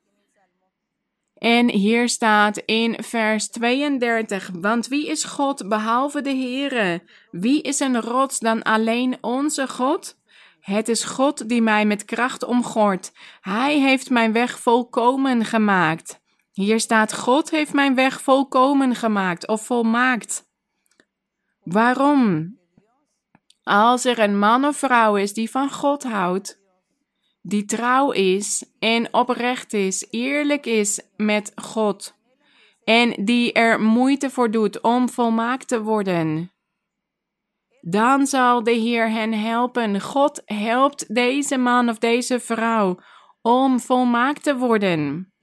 [1.44, 7.04] En hier staat in vers 32, want wie is God behalve de Heere?
[7.32, 10.18] Wie is een rots dan alleen onze God?
[10.60, 13.12] Het is God die mij met kracht omgort.
[13.42, 16.22] Hij heeft mijn weg volkomen gemaakt.
[16.52, 20.44] Hier staat: God heeft mijn weg volkomen gemaakt of volmaakt.
[21.64, 22.56] Waarom?
[23.64, 26.63] Als er een man of vrouw is die van God houdt,
[27.44, 32.16] die trouw is en oprecht is, eerlijk is met God
[32.84, 36.52] en die er moeite voor doet om volmaakt te worden.
[37.82, 40.02] Dan zal de Heer hen helpen.
[40.02, 43.00] God helpt deze man of deze vrouw
[43.42, 45.34] om volmaakt te worden.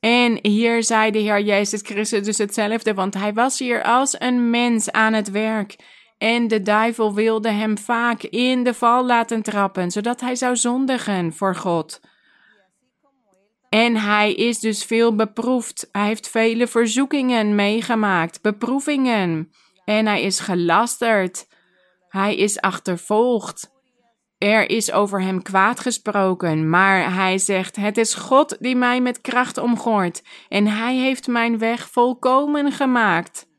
[0.00, 4.50] En hier zei de Heer Jezus Christus dus hetzelfde, want hij was hier als een
[4.50, 5.76] mens aan het werk.
[6.22, 11.32] En de duivel wilde hem vaak in de val laten trappen, zodat hij zou zondigen
[11.32, 12.00] voor God.
[13.68, 15.88] En hij is dus veel beproefd.
[15.92, 19.52] Hij heeft vele verzoekingen meegemaakt, beproevingen.
[19.84, 21.48] En hij is gelasterd.
[22.08, 23.70] Hij is achtervolgd.
[24.38, 29.20] Er is over hem kwaad gesproken, maar hij zegt: Het is God die mij met
[29.20, 33.50] kracht omgooit, en hij heeft mijn weg volkomen gemaakt.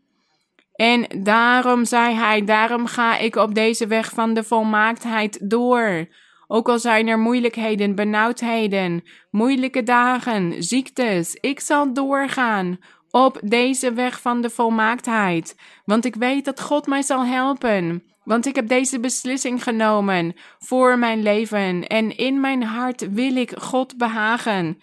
[0.76, 6.08] En daarom zei hij, daarom ga ik op deze weg van de volmaaktheid door.
[6.48, 12.78] Ook al zijn er moeilijkheden, benauwdheden, moeilijke dagen, ziektes, ik zal doorgaan
[13.12, 15.56] op deze weg van de volmaaktheid.
[15.86, 18.04] Want ik weet dat God mij zal helpen.
[18.24, 23.52] Want ik heb deze beslissing genomen voor mijn leven en in mijn hart wil ik
[23.60, 24.82] God behagen.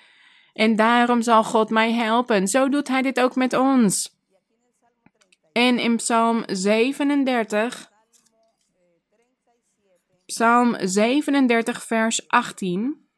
[0.53, 2.49] En daarom zal God mij helpen.
[2.49, 4.20] Zo doet Hij dit ook met ons.
[5.53, 7.91] En in Psalm 37,
[10.27, 13.09] Psalm 37, vers 18.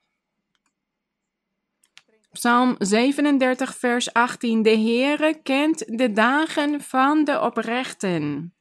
[2.33, 4.63] Psalm 37, vers 18.
[4.63, 8.55] De Heere kent de dagen van de oprechten,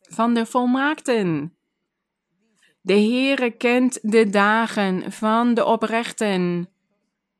[0.00, 1.54] van de volmaakten.
[2.80, 6.68] De Heere kent de dagen van de oprechten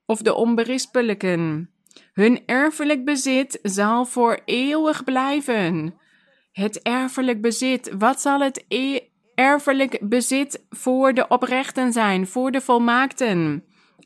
[0.07, 1.69] of de onberispelijken.
[2.12, 5.94] Hun erfelijk bezit zal voor eeuwig blijven.
[6.53, 9.00] Het erfelijk bezit, wat zal het e
[9.35, 13.64] erfelijk bezit voor de oprechten zijn, voor de volmaakten?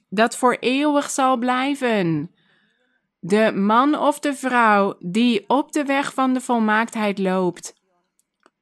[0.08, 2.30] Dat voor eeuwig zal blijven.
[3.20, 7.74] De man of de vrouw die op de weg van de volmaaktheid loopt,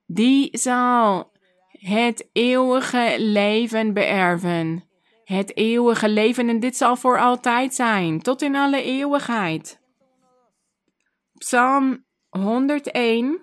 [0.07, 1.33] die zal
[1.71, 4.91] het eeuwige leven beërven
[5.33, 9.81] het eeuwige leven en dit zal voor altijd zijn, tot in alle eeuwigheid.
[11.39, 13.41] Psalm 101,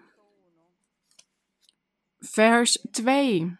[2.19, 3.57] vers 2.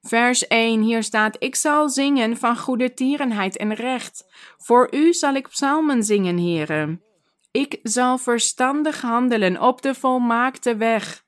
[0.00, 4.24] Vers 1, hier staat: Ik zal zingen van goede tierenheid en recht.
[4.56, 7.02] Voor u zal ik psalmen zingen, heren.
[7.50, 11.24] Ik zal verstandig handelen op de volmaakte weg.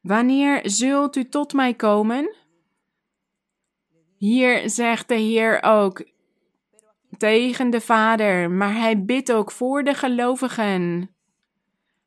[0.00, 2.34] Wanneer zult u tot mij komen?
[4.20, 6.04] Hier zegt de Heer ook
[7.18, 11.10] tegen de Vader, maar hij bidt ook voor de gelovigen.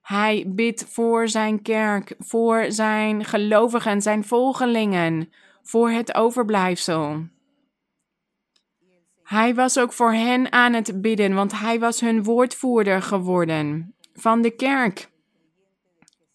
[0.01, 7.27] Hij bidt voor zijn kerk, voor zijn gelovigen, zijn volgelingen, voor het overblijfsel.
[9.23, 14.41] Hij was ook voor hen aan het bidden, want hij was hun woordvoerder geworden van
[14.41, 15.09] de kerk.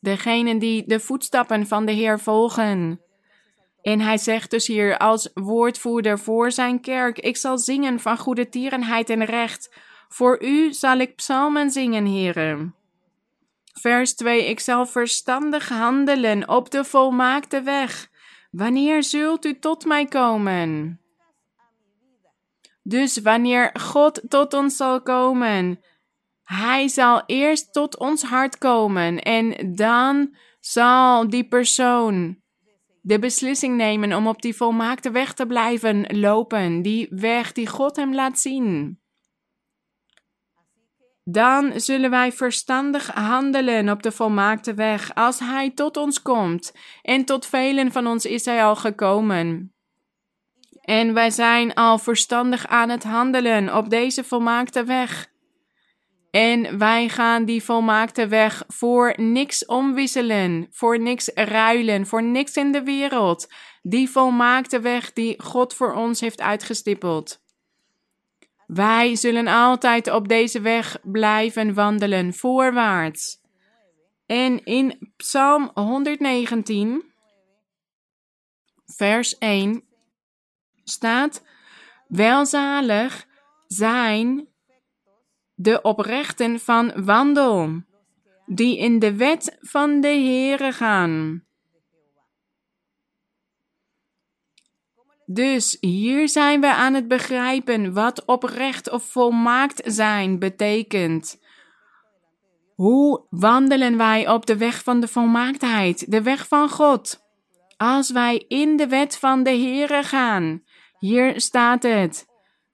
[0.01, 3.01] Degenen die de voetstappen van de Heer volgen.
[3.89, 8.49] En hij zegt dus hier als woordvoerder voor zijn kerk: Ik zal zingen van goede
[8.49, 9.75] tierenheid en recht.
[10.09, 12.75] Voor u zal ik psalmen zingen, heren.
[13.73, 18.11] Vers 2: Ik zal verstandig handelen op de volmaakte weg.
[18.51, 21.01] Wanneer zult u tot mij komen?
[22.83, 25.81] Dus wanneer God tot ons zal komen,
[26.45, 32.47] Hij zal eerst tot ons hart komen en dan zal die persoon
[33.03, 37.97] de beslissing nemen om op die volmaakte weg te blijven lopen, die weg die God
[37.97, 38.99] hem laat zien.
[41.25, 46.73] Dan zullen wij verstandig handelen op de volmaakte weg als Hij tot ons komt.
[47.03, 49.73] En tot velen van ons is Hij al gekomen.
[50.81, 55.28] En wij zijn al verstandig aan het handelen op deze volmaakte weg.
[56.31, 62.73] En wij gaan die volmaakte weg voor niks omwisselen, voor niks ruilen, voor niks in
[62.73, 63.53] de wereld.
[63.83, 67.41] Die volmaakte weg die God voor ons heeft uitgestippeld.
[68.67, 73.41] Wij zullen altijd op deze weg blijven wandelen, voorwaarts.
[74.27, 77.05] En in Psalm 119,
[78.87, 79.85] vers 1
[80.85, 81.43] staat:
[82.09, 83.27] Welzalig
[83.67, 84.49] zijn
[85.61, 87.83] de oprechten van wandel,
[88.47, 91.45] die in de wet van de Heere gaan.
[95.27, 101.41] Dus hier zijn we aan het begrijpen wat oprecht of volmaakt zijn betekent.
[102.75, 107.27] Hoe wandelen wij op de weg van de volmaaktheid, de weg van God?
[107.77, 110.63] Als wij in de wet van de Heere gaan,
[110.99, 112.28] hier staat het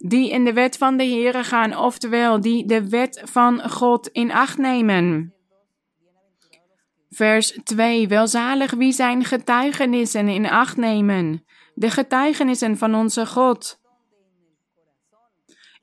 [0.07, 4.33] die in de wet van de Heere gaan, oftewel die de wet van God in
[4.33, 5.35] acht nemen.
[7.11, 8.09] Vers 2.
[8.09, 11.45] Welzalig wie zijn getuigenissen in acht nemen,
[11.75, 13.81] de getuigenissen van onze God.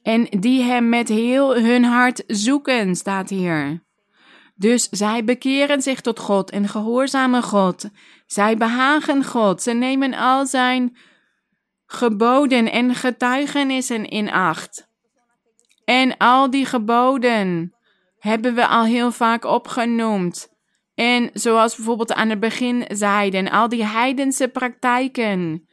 [0.01, 3.83] En die hem met heel hun hart zoeken, staat hier.
[4.55, 7.89] Dus zij bekeren zich tot God en gehoorzamen God.
[8.25, 9.61] Zij behagen God.
[9.61, 10.97] Ze nemen al zijn
[11.91, 14.89] geboden en getuigenissen in acht.
[15.85, 17.73] En al die geboden
[18.19, 20.49] hebben we al heel vaak opgenoemd.
[20.95, 25.67] En zoals bijvoorbeeld aan het begin zeiden, al die heidense praktijken.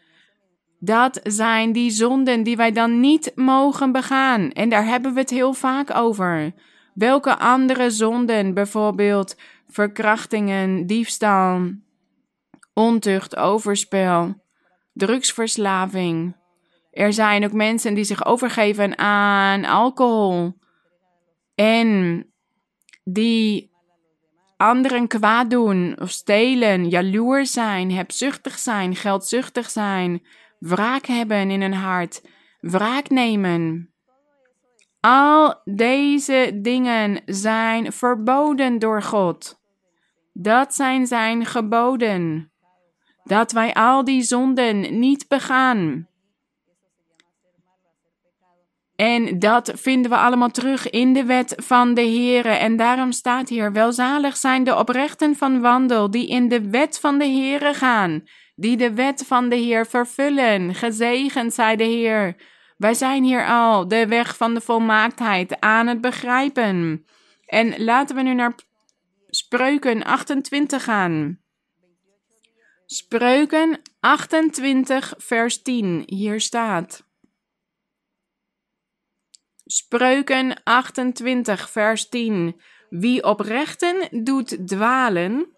[0.79, 4.51] Dat zijn die zonden die wij dan niet mogen begaan.
[4.53, 6.53] En daar hebben we het heel vaak over.
[6.95, 9.37] Welke andere zonden, bijvoorbeeld
[9.69, 11.61] verkrachtingen, diefstal,
[12.75, 14.35] ontucht, overspel,
[14.99, 16.37] drugsverslaving.
[16.91, 20.59] Er zijn ook mensen die zich overgeven aan alcohol
[21.55, 22.27] en
[23.05, 23.71] die
[24.57, 30.23] anderen kwaad doen of stelen, jaloers zijn, hebzuchtig zijn, geldzuchtig zijn,
[30.59, 32.23] wraak hebben in hun hart,
[32.61, 33.93] wraak nemen.
[35.01, 39.61] Al deze dingen zijn verboden door God.
[40.33, 42.53] Dat zijn zijn geboden.
[43.29, 46.09] Dat wij al die zonden niet begaan.
[48.97, 52.49] En dat vinden we allemaal terug in de wet van de Heere.
[52.49, 57.19] En daarom staat hier: welzalig zijn de oprechten van wandel, die in de wet van
[57.19, 58.23] de Heere gaan,
[58.55, 60.75] die de wet van de Heer vervullen.
[60.75, 62.37] Gezegend zij de Heer.
[62.77, 67.05] Wij zijn hier al de weg van de volmaaktheid aan het begrijpen.
[67.47, 68.55] En laten we nu naar
[69.29, 71.38] Spreuken 28 gaan.
[72.91, 76.03] Spreuken 28, vers 10.
[76.07, 77.05] Hier staat.
[79.67, 82.61] Spreuken 28, vers 10.
[82.89, 85.57] Wie oprechten doet dwalen.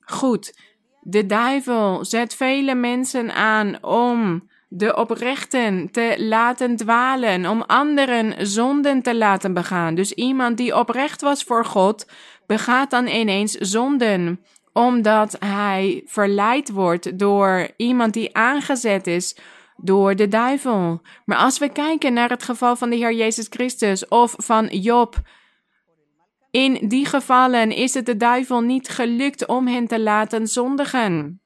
[0.00, 0.54] Goed,
[1.00, 9.02] de duivel zet vele mensen aan om de oprechten te laten dwalen, om anderen zonden
[9.02, 9.94] te laten begaan.
[9.94, 12.06] Dus iemand die oprecht was voor God,
[12.46, 19.36] begaat dan ineens zonden, omdat hij verleid wordt door iemand die aangezet is
[19.76, 21.00] door de duivel.
[21.24, 25.16] Maar als we kijken naar het geval van de Heer Jezus Christus of van Job,
[26.50, 31.40] in die gevallen is het de duivel niet gelukt om hen te laten zondigen.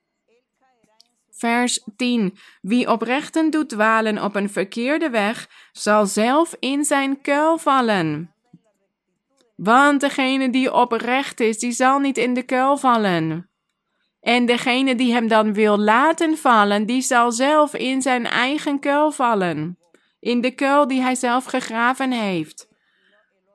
[1.30, 2.38] Vers 10.
[2.60, 8.33] Wie oprechten doet dwalen op een verkeerde weg, zal zelf in zijn kuil vallen.
[9.54, 13.50] Want degene die oprecht is, die zal niet in de kuil vallen.
[14.20, 19.10] En degene die hem dan wil laten vallen, die zal zelf in zijn eigen kuil
[19.10, 19.78] vallen.
[20.20, 22.68] In de kuil die hij zelf gegraven heeft.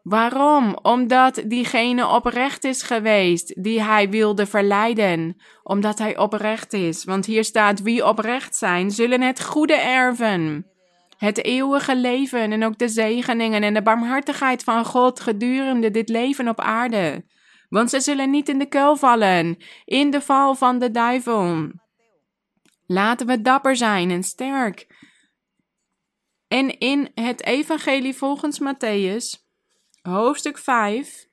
[0.03, 0.77] Waarom?
[0.81, 5.41] Omdat diegene oprecht is geweest die hij wilde verleiden.
[5.63, 7.03] Omdat hij oprecht is.
[7.03, 10.65] Want hier staat: wie oprecht zijn, zullen het goede erven.
[11.19, 16.47] Het eeuwige leven en ook de zegeningen en de barmhartigheid van God gedurende dit leven
[16.47, 17.25] op aarde.
[17.69, 21.71] Want ze zullen niet in de kuil vallen, in de val van de duivel.
[22.85, 24.87] Laten we dapper zijn en sterk.
[26.47, 29.47] En in het Evangelie volgens Matthäus
[30.01, 31.25] hoofdstuk 5,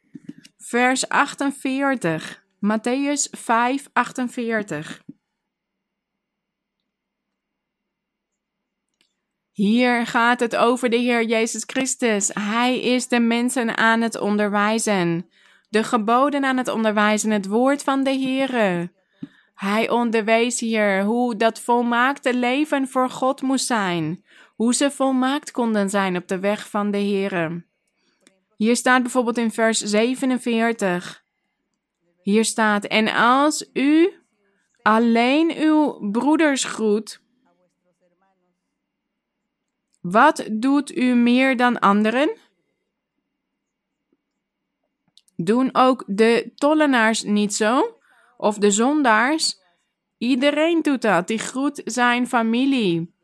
[0.56, 2.44] vers 48.
[2.60, 5.04] Matthäus 5, 48.
[9.56, 12.30] Hier gaat het over de Heer Jezus Christus.
[12.34, 15.30] Hij is de mensen aan het onderwijzen,
[15.68, 18.88] de geboden aan het onderwijzen, het woord van de Heer.
[19.54, 25.90] Hij onderwees hier hoe dat volmaakte leven voor God moest zijn, hoe ze volmaakt konden
[25.90, 27.64] zijn op de weg van de Heer.
[28.56, 31.24] Hier staat bijvoorbeeld in vers 47.
[32.22, 34.12] Hier staat: En als u
[34.82, 37.24] alleen uw broeders groet,
[40.10, 42.36] wat doet u meer dan anderen?
[45.36, 47.98] Doen ook de tollenaars niet zo?
[48.36, 49.60] Of de zondaars?
[50.18, 53.14] Iedereen doet dat, die groet zijn familie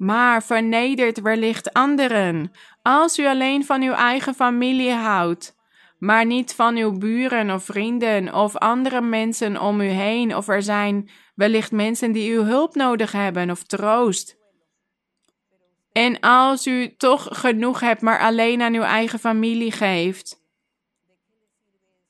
[0.00, 2.52] maar vernedert wellicht anderen.
[2.82, 5.56] Als u alleen van uw eigen familie houdt,
[5.98, 10.62] maar niet van uw buren of vrienden of andere mensen om u heen, of er
[10.62, 14.39] zijn wellicht mensen die uw hulp nodig hebben of troost.
[15.92, 20.40] En als u toch genoeg hebt, maar alleen aan uw eigen familie geeft,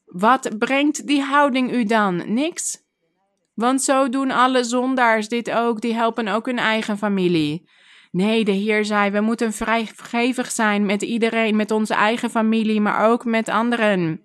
[0.05, 2.35] wat brengt die houding u dan?
[2.35, 2.79] Niks?
[3.55, 7.69] Want zo doen alle zondaars dit ook, die helpen ook hun eigen familie.
[8.11, 13.11] Nee, de Heer zei: we moeten vrijgevig zijn met iedereen, met onze eigen familie, maar
[13.11, 14.25] ook met anderen.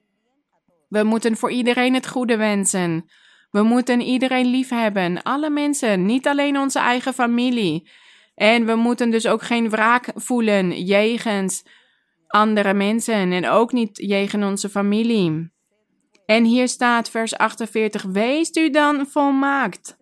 [0.90, 3.10] We moeten voor iedereen het goede wensen.
[3.52, 7.90] We moeten iedereen lief hebben, alle mensen, niet alleen onze eigen familie.
[8.36, 11.64] En we moeten dus ook geen wraak voelen jegens
[12.28, 15.54] andere mensen en ook niet jegens onze familie.
[16.26, 19.98] En hier staat vers 48: Wees u dan volmaakt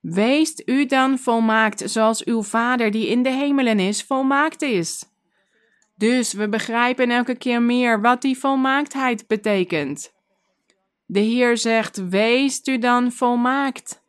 [0.00, 5.04] Weest u dan volmaakt zoals uw Vader die in de hemelen is, volmaakt is.
[5.96, 10.12] Dus we begrijpen elke keer meer wat die volmaaktheid betekent.
[11.06, 14.02] De Heer zegt: Weest u dan volmaakt.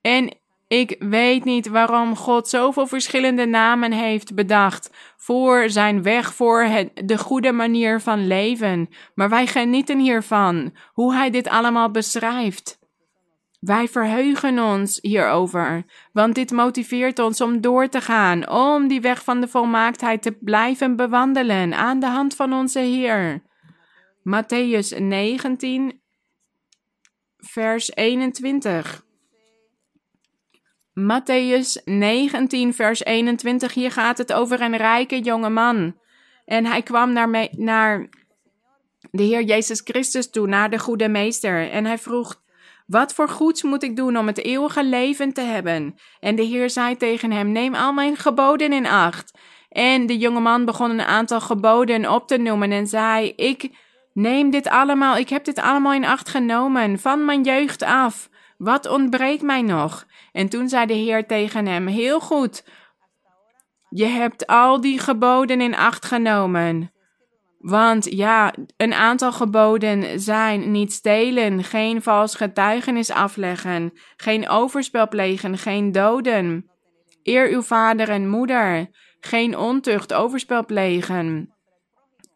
[0.00, 0.36] En
[0.72, 7.18] Ik weet niet waarom God zoveel verschillende namen heeft bedacht voor zijn weg, voor de
[7.18, 8.88] goede manier van leven.
[9.14, 12.78] Maar wij genieten hiervan, hoe hij dit allemaal beschrijft.
[13.60, 19.24] Wij verheugen ons hierover, want dit motiveert ons om door te gaan, om die weg
[19.24, 23.42] van de volmaaktheid te blijven bewandelen aan de hand van onze Heer.
[24.24, 26.00] Matthäus 19,
[27.36, 29.10] vers 21.
[30.94, 33.74] Matthäus 19, vers 21.
[33.74, 35.96] Hier gaat het over een rijke jonge man.
[36.44, 38.08] En hij kwam naar, naar
[39.10, 41.70] de Heer Jezus Christus toe, naar de goede meester.
[41.70, 42.40] En hij vroeg
[42.86, 45.94] wat voor goeds moet ik doen om het eeuwige leven te hebben?
[46.20, 49.38] En de Heer zei tegen hem: Neem al mijn geboden in acht.
[49.68, 53.70] En de jonge man begon een aantal geboden op te noemen en zei: Ik
[54.12, 58.30] neem dit allemaal, ik heb dit allemaal in acht genomen, van mijn jeugd af.
[58.58, 60.06] Wat ontbreekt mij nog?
[60.32, 62.64] En toen zei de Heer tegen hem: Heel goed,
[63.88, 66.92] je hebt al die geboden in acht genomen.
[67.58, 75.58] Want ja, een aantal geboden zijn niet stelen, geen vals getuigenis afleggen, geen overspel plegen,
[75.58, 76.70] geen doden.
[77.22, 78.88] Eer uw vader en moeder,
[79.20, 81.54] geen ontucht, overspel plegen.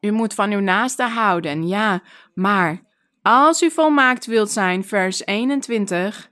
[0.01, 2.03] U moet van uw naaste houden, ja,
[2.35, 2.83] maar
[3.23, 6.31] als u volmaakt wilt zijn, vers 21.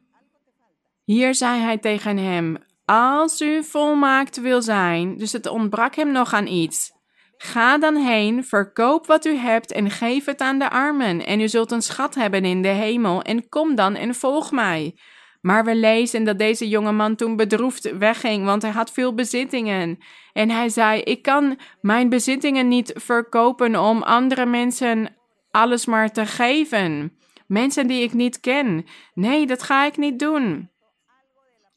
[1.05, 6.33] Hier zei hij tegen hem: Als u volmaakt wil zijn, dus het ontbrak hem nog
[6.33, 6.93] aan iets.
[7.37, 11.49] Ga dan heen, verkoop wat u hebt en geef het aan de armen, en u
[11.49, 14.95] zult een schat hebben in de hemel, en kom dan en volg mij.
[15.41, 19.99] Maar we lezen dat deze jonge man toen bedroefd wegging, want hij had veel bezittingen.
[20.33, 25.17] En hij zei: Ik kan mijn bezittingen niet verkopen om andere mensen
[25.51, 27.17] alles maar te geven.
[27.47, 28.85] Mensen die ik niet ken.
[29.15, 30.71] Nee, dat ga ik niet doen.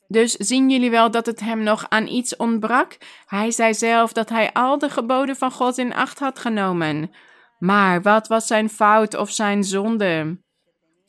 [0.08, 2.98] Dus zien jullie wel dat het hem nog aan iets ontbrak?
[3.26, 7.12] Hij zei zelf dat hij al de geboden van God in acht had genomen.
[7.60, 10.40] Maar wat was zijn fout of zijn zonde?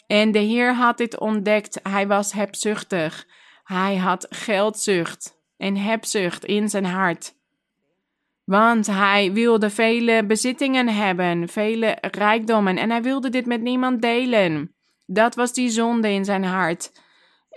[0.06, 1.80] En de Heer had dit ontdekt.
[1.82, 3.26] Hij was hebzuchtig.
[3.64, 7.36] Hij had geldzucht en hebzucht in zijn hart.
[8.44, 14.74] Want hij wilde vele bezittingen hebben, vele rijkdommen, en hij wilde dit met niemand delen.
[15.06, 16.92] Dat was die zonde in zijn hart.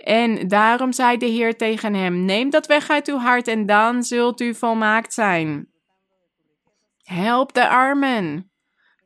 [0.02, 4.02] En daarom zei de Heer tegen hem: Neem dat weg uit uw hart en dan
[4.02, 5.68] zult u volmaakt zijn.
[7.02, 8.50] Help de armen.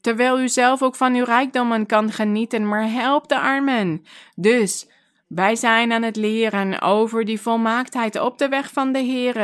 [0.01, 4.03] Terwijl u zelf ook van uw rijkdommen kan genieten, maar help de armen.
[4.35, 4.89] Dus
[5.29, 9.37] wij zijn aan het leren over die volmaaktheid op de weg van de Heer.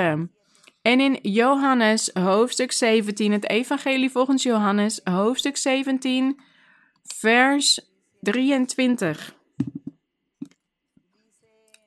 [0.83, 6.41] En in Johannes hoofdstuk 17, het Evangelie volgens Johannes, hoofdstuk 17,
[7.03, 7.81] vers
[8.21, 9.41] 23.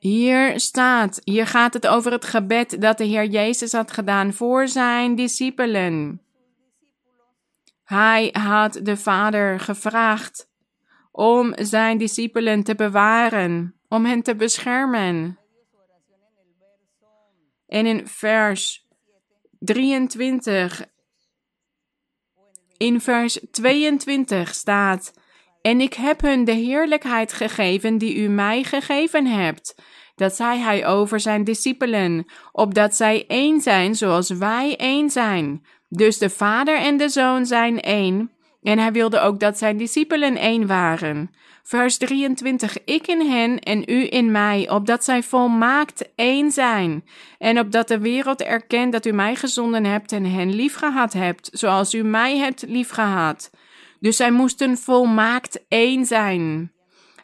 [0.06, 4.68] Hier staat, hier gaat het over het gebed dat de Heer Jezus had gedaan voor
[4.68, 6.22] zijn discipelen.
[7.84, 10.50] Hij had de Vader gevraagd
[11.12, 15.40] om zijn discipelen te bewaren, om hen te beschermen.
[17.68, 18.88] En in vers
[19.60, 20.86] 23,
[22.78, 25.14] in vers 22 staat:
[25.62, 29.76] En ik heb hun de heerlijkheid gegeven die u mij gegeven hebt
[30.16, 35.66] dat zei hij over zijn discipelen, opdat zij één zijn zoals wij één zijn.
[35.90, 38.32] Dus de Vader en de Zoon zijn één.
[38.62, 41.30] En hij wilde ook dat zijn discipelen één waren.
[41.64, 47.04] Vers 23: Ik in hen en u in mij, opdat zij volmaakt één zijn.
[47.38, 51.94] En opdat de wereld erkent dat u mij gezonden hebt en hen liefgehad hebt, zoals
[51.94, 53.52] u mij hebt liefgehad.
[54.00, 56.75] Dus zij moesten volmaakt één zijn.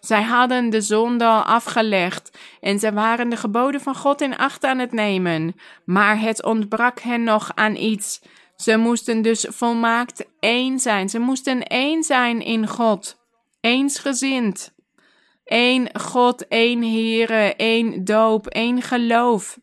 [0.01, 4.63] Zij hadden de zonde al afgelegd en zij waren de geboden van God in acht
[4.63, 8.21] aan het nemen, maar het ontbrak hen nog aan iets.
[8.55, 11.09] Ze moesten dus volmaakt één zijn.
[11.09, 13.17] Ze moesten één zijn in God,
[13.59, 14.73] eensgezind.
[15.45, 19.59] Eén God, één Here, één doop, één geloof.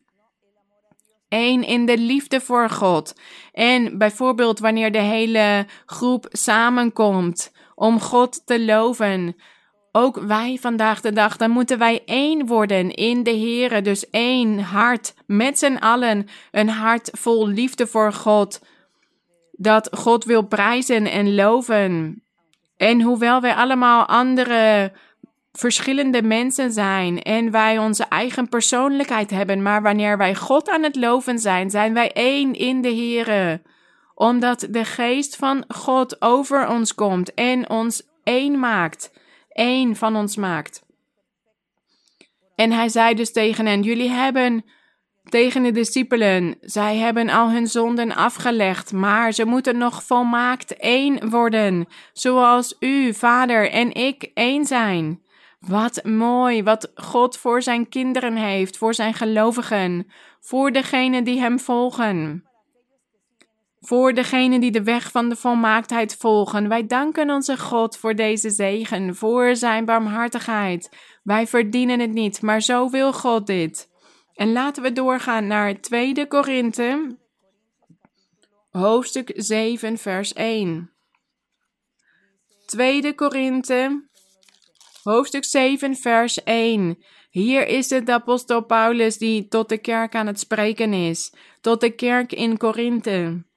[1.29, 3.13] Eén in de liefde voor God.
[3.51, 9.35] En bijvoorbeeld wanneer de hele groep samenkomt om God te loven,
[9.91, 13.81] ook wij vandaag de dag, dan moeten wij één worden in de Here.
[13.81, 16.27] Dus één hart met z'n allen.
[16.51, 18.61] Een hart vol liefde voor God.
[19.51, 22.23] Dat God wil prijzen en loven.
[22.77, 24.91] En hoewel wij allemaal andere
[25.51, 30.95] verschillende mensen zijn en wij onze eigen persoonlijkheid hebben, maar wanneer wij God aan het
[30.95, 33.61] loven zijn, zijn wij één in de Here.
[34.15, 39.11] Omdat de geest van God over ons komt en ons één maakt
[39.59, 40.83] één van ons maakt.
[42.55, 44.65] En hij zei dus tegen hen: Jullie hebben
[45.23, 51.29] tegen de discipelen, zij hebben al hun zonden afgelegd, maar ze moeten nog volmaakt één
[51.29, 55.21] worden, zoals u, Vader en ik één zijn.
[55.59, 61.59] Wat mooi wat God voor zijn kinderen heeft, voor zijn gelovigen, voor degenen die hem
[61.59, 62.48] volgen.
[63.79, 66.67] Voor degenen die de weg van de volmaaktheid volgen.
[66.67, 70.89] Wij danken onze God voor deze zegen, voor zijn barmhartigheid.
[71.23, 73.89] Wij verdienen het niet, maar zo wil God dit.
[74.33, 77.17] En laten we doorgaan naar 2 Korinthe,
[78.69, 80.91] hoofdstuk 7, vers 1.
[82.65, 84.09] 2 Korinthe,
[85.03, 87.03] hoofdstuk 7, vers 1.
[87.29, 91.89] Hier is het apostel Paulus die tot de kerk aan het spreken is, tot de
[91.89, 93.47] kerk in Korinthe.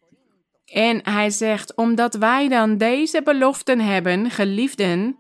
[0.73, 5.19] En hij zegt, omdat wij dan deze beloften hebben, geliefden,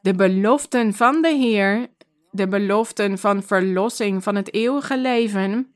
[0.00, 1.86] de beloften van de Heer,
[2.30, 5.74] de beloften van verlossing van het eeuwige leven,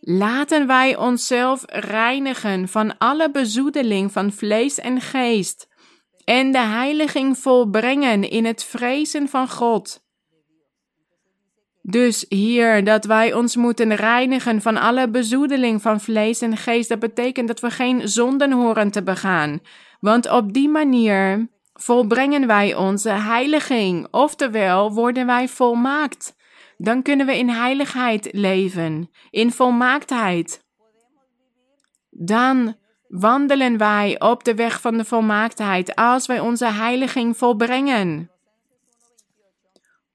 [0.00, 5.68] laten wij onszelf reinigen van alle bezoedeling van vlees en geest
[6.24, 10.05] en de heiliging volbrengen in het vrezen van God.
[11.88, 16.98] Dus hier dat wij ons moeten reinigen van alle bezoedeling van vlees en geest, dat
[16.98, 19.60] betekent dat we geen zonden horen te begaan.
[20.00, 26.36] Want op die manier volbrengen wij onze heiliging, oftewel worden wij volmaakt.
[26.76, 30.64] Dan kunnen we in heiligheid leven, in volmaaktheid.
[32.10, 32.76] Dan
[33.08, 38.30] wandelen wij op de weg van de volmaaktheid als wij onze heiliging volbrengen.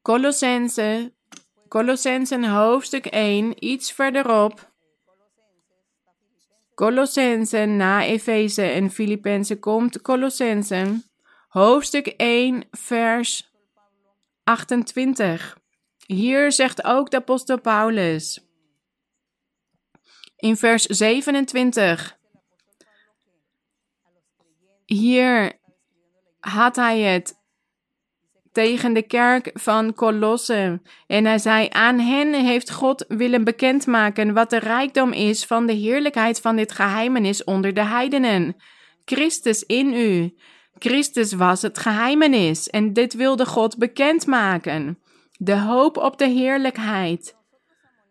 [0.02, 1.14] Colossense,
[1.72, 4.72] Colossensen hoofdstuk 1, iets verderop.
[6.76, 11.04] Colossensen na Efeze en Filippenzen komt Colossensen
[11.48, 13.54] hoofdstuk 1, vers
[14.44, 15.58] 28.
[16.06, 18.48] Hier zegt ook de apostel Paulus
[20.36, 22.18] in vers 27.
[24.86, 25.60] Hier
[26.40, 27.41] had hij het
[28.52, 30.82] tegen de kerk van Colosse.
[31.08, 35.74] En hij zei: Aan hen heeft God willen bekendmaken wat de rijkdom is van de
[35.74, 38.56] heerlijkheid van dit geheimenis onder de heidenen.
[39.06, 40.36] Christus in u.
[40.80, 45.00] Christus was het geheimenis en dit wilde God bekendmaken.
[45.38, 47.36] De hoop op de heerlijkheid.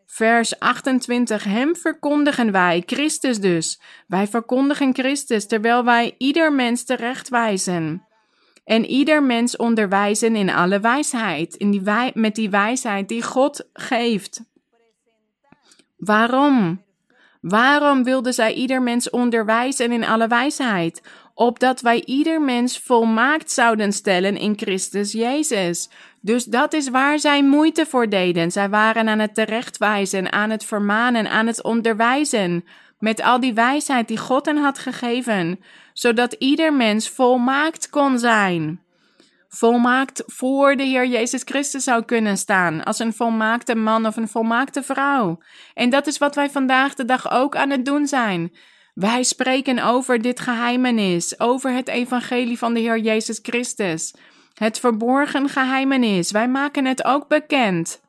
[0.07, 1.45] Vers 28.
[1.45, 3.80] Hem verkondigen wij, Christus dus.
[4.07, 8.09] Wij verkondigen Christus, terwijl wij ieder mens terechtwijzen.
[8.70, 11.82] En ieder mens onderwijzen in alle wijsheid, in die
[12.14, 14.40] met die wijsheid die God geeft.
[15.96, 16.82] Waarom?
[17.40, 21.02] Waarom wilde zij ieder mens onderwijzen in alle wijsheid?
[21.34, 25.88] Opdat wij ieder mens volmaakt zouden stellen in Christus Jezus.
[26.20, 28.50] Dus dat is waar zij moeite voor deden.
[28.50, 32.64] Zij waren aan het terechtwijzen, aan het vermanen, aan het onderwijzen.
[32.98, 35.60] Met al die wijsheid die God hen had gegeven,
[35.93, 38.80] zodat ieder mens volmaakt kon zijn.
[39.49, 44.28] Volmaakt voor de Heer Jezus Christus zou kunnen staan, als een volmaakte man of een
[44.28, 45.38] volmaakte vrouw.
[45.74, 48.53] En dat is wat wij vandaag de dag ook aan het doen zijn.
[48.95, 54.14] Wij spreken over dit geheimenis, over het evangelie van de Heer Jezus Christus.
[54.55, 56.30] Het verborgen geheimenis.
[56.30, 58.01] Wij maken het ook bekend.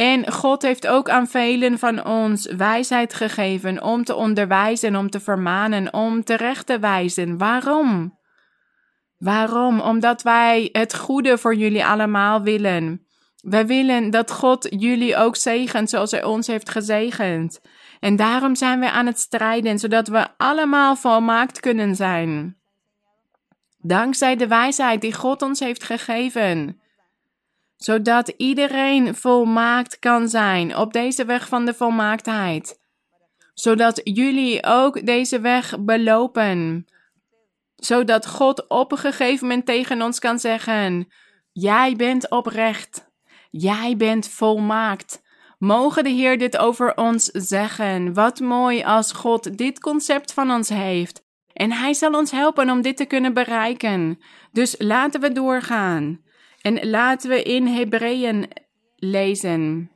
[0.00, 5.20] En God heeft ook aan velen van ons wijsheid gegeven om te onderwijzen, om te
[5.20, 7.38] vermanen, om terecht te wijzen.
[7.38, 8.18] Waarom?
[9.16, 9.80] Waarom?
[9.80, 13.06] Omdat wij het goede voor jullie allemaal willen.
[13.42, 17.60] Wij willen dat God jullie ook zegent zoals Hij ons heeft gezegend.
[18.00, 22.56] En daarom zijn we aan het strijden, zodat we allemaal volmaakt kunnen zijn.
[23.78, 26.80] Dankzij de wijsheid die God ons heeft gegeven.
[27.78, 32.80] Zodat iedereen volmaakt kan zijn op deze weg van de volmaaktheid.
[33.54, 36.86] Zodat jullie ook deze weg belopen.
[37.76, 41.08] Zodat God op een gegeven moment tegen ons kan zeggen:
[41.52, 43.10] Jij bent oprecht.
[43.50, 45.22] Jij bent volmaakt.
[45.58, 48.14] Mogen de Heer dit over ons zeggen.
[48.14, 51.22] Wat mooi als God dit concept van ons heeft.
[51.52, 54.18] En Hij zal ons helpen om dit te kunnen bereiken.
[54.52, 56.26] Dus laten we doorgaan.
[56.60, 58.48] En laten we in Hebreeën
[58.96, 59.90] lezen.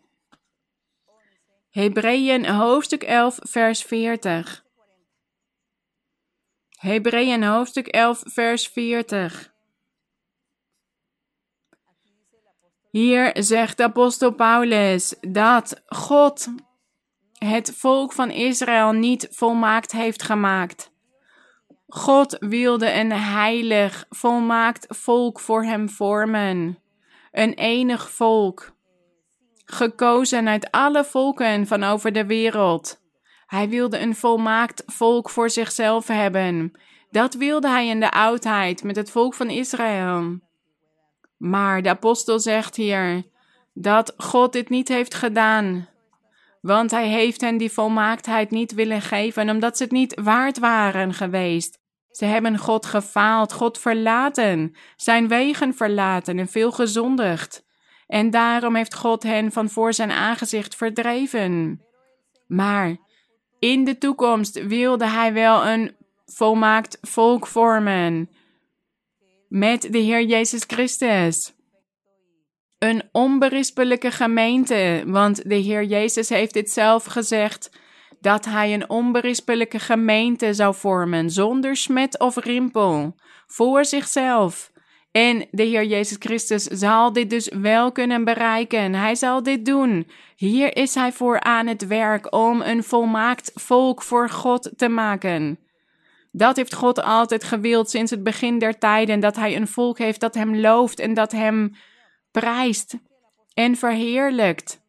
[1.71, 4.65] Hebreeën hoofdstuk 11, vers 40.
[6.79, 9.53] Hebreeën hoofdstuk 11, vers 40.
[12.91, 16.49] Hier zegt apostel Paulus dat God
[17.39, 20.92] het volk van Israël niet volmaakt heeft gemaakt.
[21.95, 26.79] God wilde een heilig, volmaakt volk voor hem vormen.
[27.33, 28.73] Een enig volk.
[29.65, 33.01] gekozen uit alle volken van over de wereld.
[33.47, 36.73] Hij wilde een volmaakt volk voor zichzelf hebben.
[37.11, 40.39] Dat wilde hij in de oudheid met het volk van Israël.
[41.37, 43.23] Maar de apostel zegt hier
[43.75, 45.89] dat God dit niet heeft gedaan.
[46.61, 51.15] Want hij heeft hen die volmaaktheid niet willen geven, omdat ze het niet waard waren
[51.15, 51.81] geweest.
[52.13, 57.65] Ze hebben God gefaald, God verlaten, zijn wegen verlaten en veel gezondigd.
[58.07, 61.83] En daarom heeft God hen van voor zijn aangezicht verdreven.
[62.47, 62.97] Maar
[63.59, 68.31] in de toekomst wilde hij wel een volmaakt volk vormen
[69.49, 71.53] met de Heer Jezus Christus.
[72.79, 77.71] Een onberispelijke gemeente, want de Heer Jezus heeft dit zelf gezegd,
[78.23, 83.15] dat hij een onberispelijke gemeente zou vormen, zonder smet of rimpel,
[83.47, 84.71] voor zichzelf.
[85.13, 88.95] En de Heer Jezus Christus zal dit dus wel kunnen bereiken.
[88.95, 90.09] Hij zal dit doen.
[90.37, 95.59] Hier is hij voor aan het werk om een volmaakt volk voor God te maken.
[96.31, 100.21] Dat heeft God altijd gewild sinds het begin der tijden, dat hij een volk heeft
[100.21, 101.75] dat hem looft en dat hem
[102.31, 102.95] prijst
[103.55, 104.82] en verheerlijkt.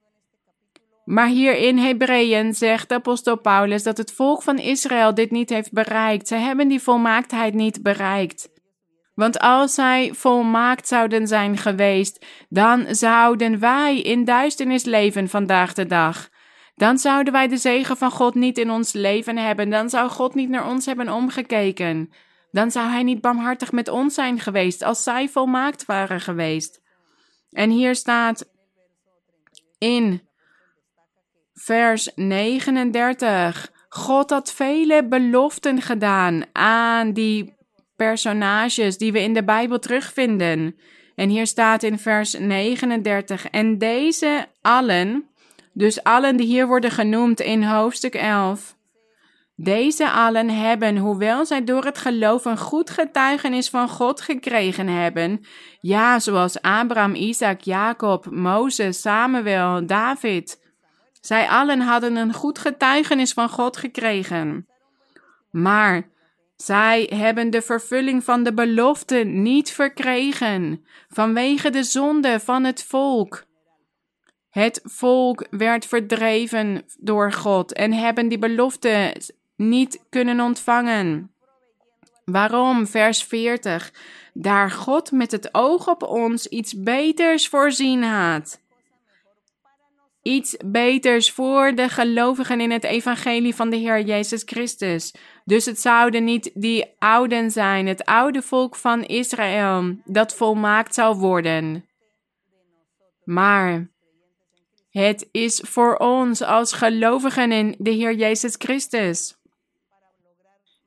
[1.05, 5.71] Maar hier in Hebreeën zegt apostel Paulus dat het volk van Israël dit niet heeft
[5.71, 6.27] bereikt.
[6.27, 8.51] Ze hebben die volmaaktheid niet bereikt.
[9.15, 15.85] Want als zij volmaakt zouden zijn geweest, dan zouden wij in duisternis leven vandaag de
[15.85, 16.29] dag.
[16.75, 19.69] Dan zouden wij de zegen van God niet in ons leven hebben.
[19.69, 22.13] Dan zou God niet naar ons hebben omgekeken.
[22.51, 26.81] Dan zou Hij niet barmhartig met ons zijn geweest als zij volmaakt waren geweest.
[27.49, 28.49] En hier staat
[29.77, 30.21] in
[31.53, 33.71] vers 39.
[33.89, 37.55] God had vele beloften gedaan aan die
[37.95, 40.75] personages die we in de Bijbel terugvinden.
[41.15, 45.27] En hier staat in vers 39: En deze allen,
[45.73, 48.75] dus allen die hier worden genoemd in hoofdstuk 11,
[49.55, 55.45] deze allen hebben, hoewel zij door het geloof een goed getuigenis van God gekregen hebben,
[55.81, 60.62] ja, zoals Abraham, Isaac, Jacob, Mozes, Samuel, David,
[61.25, 64.67] zij allen hadden een goed getuigenis van God gekregen.
[65.51, 66.09] Maar
[66.55, 73.43] zij hebben de vervulling van de belofte niet verkregen, vanwege de zonde van het volk.
[74.49, 79.15] Het volk werd verdreven door God en hebben die belofte
[79.55, 81.31] niet kunnen ontvangen.
[82.25, 82.87] Waarom?
[82.87, 83.93] Vers 40.
[84.33, 88.62] Daar God met het oog op ons iets beters voorzien had
[90.23, 95.13] iets beters voor de gelovigen in het evangelie van de Heer Jezus Christus.
[95.45, 101.17] Dus het zouden niet die ouden zijn, het oude volk van Israël, dat volmaakt zou
[101.17, 101.85] worden.
[103.23, 103.91] Maar
[104.89, 109.35] het is voor ons als gelovigen in de Heer Jezus Christus.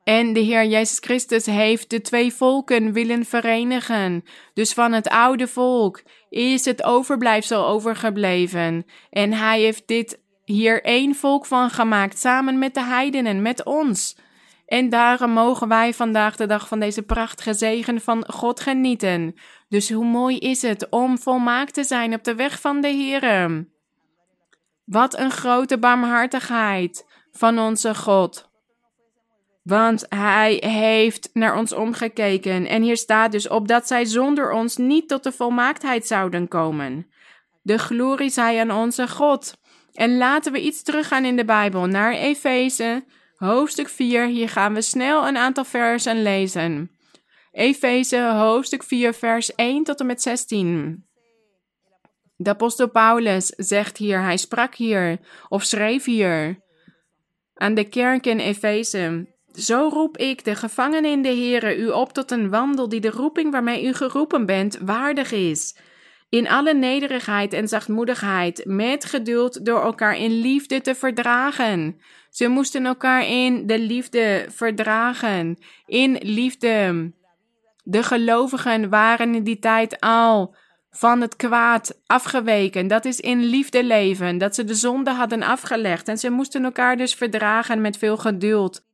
[0.03, 4.23] En de Heer Jezus Christus heeft de twee volken willen verenigen.
[4.53, 8.85] Dus van het oude volk is het overblijfsel overgebleven.
[9.09, 14.17] En hij heeft dit hier één volk van gemaakt, samen met de heidenen, met ons.
[14.65, 19.35] En daarom mogen wij vandaag de dag van deze prachtige zegen van God genieten.
[19.69, 23.65] Dus hoe mooi is het om volmaakt te zijn op de weg van de Heer.
[24.85, 28.46] Wat een grote barmhartigheid van onze God.
[29.67, 32.65] Want hij heeft naar ons omgekeken.
[32.65, 37.07] En hier staat dus op dat zij zonder ons niet tot de volmaaktheid zouden komen.
[37.61, 39.57] De glorie zij aan onze God.
[39.93, 43.05] En laten we iets teruggaan in de Bijbel naar Efeze,
[43.35, 44.25] hoofdstuk 4.
[44.25, 46.91] Hier gaan we snel een aantal versen lezen.
[47.51, 51.05] Efeze, hoofdstuk 4, vers 1 tot en met 16.
[52.35, 56.59] De apostel Paulus zegt hier, hij sprak hier, of schreef hier,
[57.53, 59.35] aan de kerk in Efeze.
[59.57, 63.09] Zo roep ik, de gevangenen in de Here, u op tot een wandel die de
[63.09, 65.75] roeping waarmee u geroepen bent waardig is.
[66.29, 71.99] In alle nederigheid en zachtmoedigheid, met geduld door elkaar in liefde te verdragen.
[72.29, 77.11] Ze moesten elkaar in de liefde verdragen, in liefde.
[77.83, 80.55] De gelovigen waren in die tijd al
[80.89, 82.87] van het kwaad afgeweken.
[82.87, 86.07] Dat is in liefde leven, dat ze de zonde hadden afgelegd.
[86.07, 88.86] En ze moesten elkaar dus verdragen met veel geduld.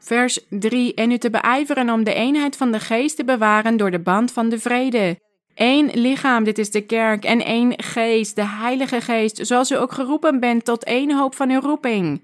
[0.00, 0.94] Vers 3.
[0.94, 4.32] En u te beijveren om de eenheid van de geest te bewaren door de band
[4.32, 5.18] van de vrede.
[5.54, 9.92] Eén lichaam, dit is de kerk, en één geest, de Heilige Geest, zoals u ook
[9.92, 12.22] geroepen bent tot één hoop van uw roeping.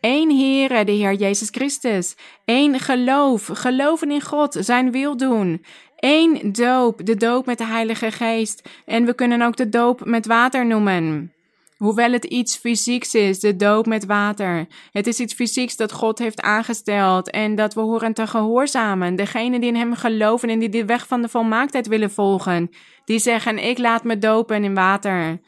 [0.00, 2.16] Eén Heere, de Heer Jezus Christus.
[2.44, 5.64] Eén geloof, geloven in God, zijn wil doen.
[5.96, 8.68] Eén doop, de doop met de Heilige Geest.
[8.84, 11.33] En we kunnen ook de doop met water noemen.
[11.76, 14.66] Hoewel het iets fysieks is, de doop met water.
[14.92, 19.16] Het is iets fysieks dat God heeft aangesteld en dat we horen te gehoorzamen.
[19.16, 22.70] Degenen die in Hem geloven en die de weg van de volmaaktheid willen volgen,
[23.04, 25.40] die zeggen: Ik laat me dopen in water.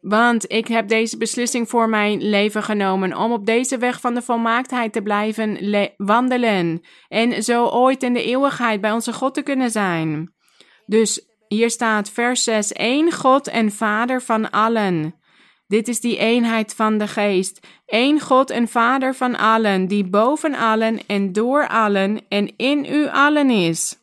[0.00, 4.22] Want ik heb deze beslissing voor mijn leven genomen om op deze weg van de
[4.22, 5.58] volmaaktheid te blijven
[5.96, 10.34] wandelen en zo ooit in de eeuwigheid bij onze God te kunnen zijn.
[10.86, 15.14] Dus hier staat vers 6, één God en Vader van allen.
[15.66, 17.66] Dit is die eenheid van de geest.
[17.86, 23.08] Eén God en Vader van allen, die boven allen en door allen en in u
[23.08, 23.98] allen is.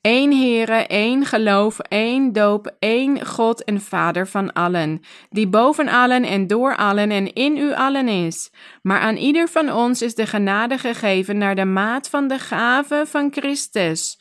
[0.00, 6.24] Eén Heere, één geloof, één doop, één God en Vader van allen, die boven allen
[6.24, 8.50] en door allen en in u allen is.
[8.82, 13.04] Maar aan ieder van ons is de genade gegeven naar de maat van de gave
[13.06, 14.18] van Christus.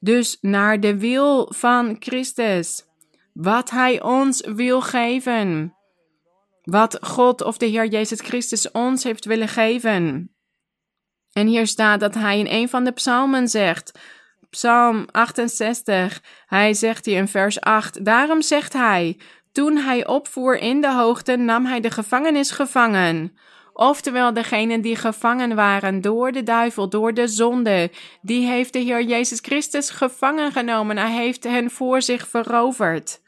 [0.00, 2.84] Dus naar de wil van Christus.
[3.32, 5.74] Wat Hij ons wil geven.
[6.62, 10.30] Wat God of de Heer Jezus Christus ons heeft willen geven.
[11.32, 13.92] En hier staat dat Hij in een van de psalmen zegt
[14.56, 16.22] Psalm 68.
[16.46, 19.20] Hij zegt hier in vers 8: Daarom zegt hij:
[19.52, 23.36] Toen hij opvoer in de hoogte, nam hij de gevangenis gevangen.
[23.78, 27.90] Oftewel, degenen die gevangen waren door de duivel, door de zonde,
[28.22, 30.96] die heeft de Heer Jezus Christus gevangen genomen.
[30.96, 33.20] Hij heeft hen voor zich veroverd.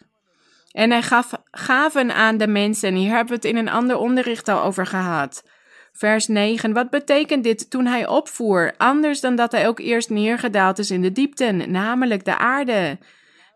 [0.72, 2.94] En hij gaf gaven aan de mensen.
[2.94, 5.44] Hier hebben we het in een ander onderricht al over gehad.
[5.92, 6.72] Vers 9.
[6.72, 8.74] Wat betekent dit toen hij opvoer?
[8.76, 12.99] Anders dan dat hij ook eerst neergedaald is in de diepten, namelijk de aarde.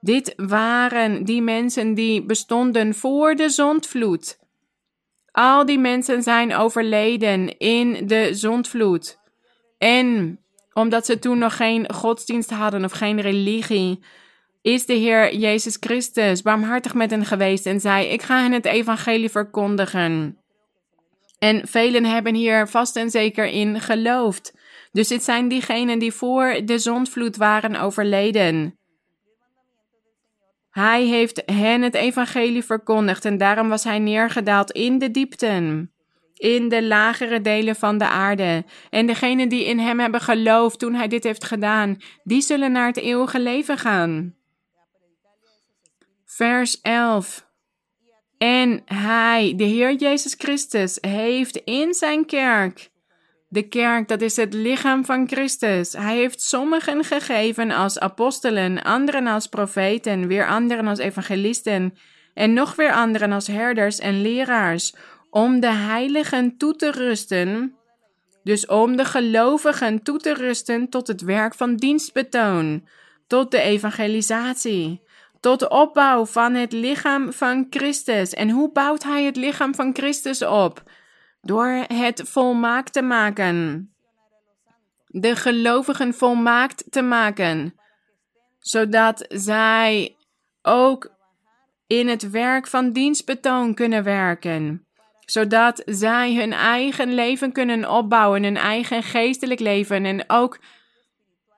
[0.00, 4.40] Dit waren die mensen die bestonden voor de zondvloed.
[5.32, 9.18] Al die mensen zijn overleden in de zondvloed.
[9.78, 10.38] En
[10.72, 14.00] omdat ze toen nog geen godsdienst hadden of geen religie,
[14.62, 18.64] is de Heer Jezus Christus barmhartig met hen geweest en zei: Ik ga hen het
[18.64, 20.36] evangelie verkondigen.
[21.38, 24.54] En velen hebben hier vast en zeker in geloofd.
[24.92, 28.78] Dus dit zijn diegenen die voor de zondvloed waren overleden.
[30.72, 35.92] Hij heeft hen het evangelie verkondigd en daarom was hij neergedaald in de diepten,
[36.34, 38.64] in de lagere delen van de aarde.
[38.90, 42.86] En degenen die in hem hebben geloofd toen hij dit heeft gedaan, die zullen naar
[42.86, 44.34] het eeuwige leven gaan.
[46.24, 47.46] Vers 11.
[48.38, 52.90] En hij, de Heer Jezus Christus, heeft in zijn kerk,
[53.52, 59.26] de kerk dat is het lichaam van Christus, hij heeft sommigen gegeven als apostelen, anderen
[59.26, 61.94] als profeten, weer anderen als evangelisten
[62.34, 64.94] en nog weer anderen als herders en leraars,
[65.30, 67.74] om de heiligen toe te rusten,
[68.42, 72.86] dus om de gelovigen toe te rusten tot het werk van dienstbetoon,
[73.26, 75.02] tot de evangelisatie
[75.40, 78.34] tot de opbouw van het lichaam van Christus.
[78.34, 80.82] En hoe bouwt hij het lichaam van Christus op?
[81.42, 83.86] Door het volmaakt te maken.
[85.06, 87.74] De gelovigen volmaakt te maken,
[88.58, 90.16] zodat zij
[90.62, 91.10] ook
[91.86, 94.86] in het werk van dienstbetoon kunnen werken
[95.32, 100.58] zodat zij hun eigen leven kunnen opbouwen, hun eigen geestelijk leven en ook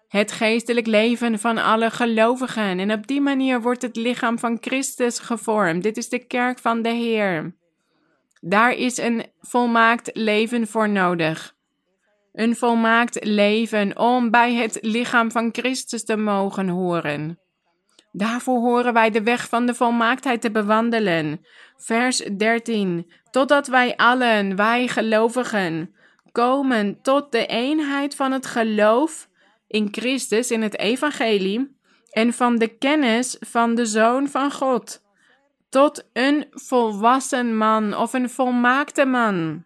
[0.08, 2.78] het geestelijk leven van alle gelovigen.
[2.78, 5.82] En op die manier wordt het lichaam van Christus gevormd.
[5.82, 7.54] Dit is de kerk van de Heer.
[8.46, 11.54] Daar is een volmaakt leven voor nodig.
[12.32, 17.38] Een volmaakt leven om bij het lichaam van Christus te mogen horen.
[18.12, 21.46] Daarvoor horen wij de weg van de volmaaktheid te bewandelen.
[21.76, 23.12] Vers 13.
[23.30, 25.94] Totdat wij allen, wij gelovigen,
[26.32, 29.28] komen tot de eenheid van het geloof
[29.66, 31.76] in Christus, in het Evangelie,
[32.10, 35.03] en van de kennis van de Zoon van God,
[35.74, 39.64] tot een volwassen man of een volmaakte man.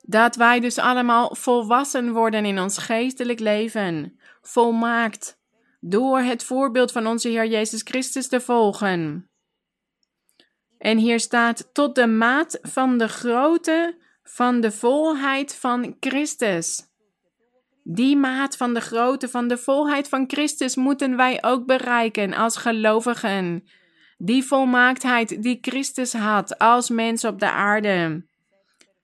[0.00, 5.38] Dat wij dus allemaal volwassen worden in ons geestelijk leven, volmaakt,
[5.80, 9.30] door het voorbeeld van onze Heer Jezus Christus te volgen.
[10.78, 16.82] En hier staat tot de maat van de grootte van de volheid van Christus.
[17.82, 22.56] Die maat van de grootte van de volheid van Christus moeten wij ook bereiken als
[22.56, 23.64] gelovigen.
[24.24, 28.24] Die volmaaktheid die Christus had als mens op de aarde.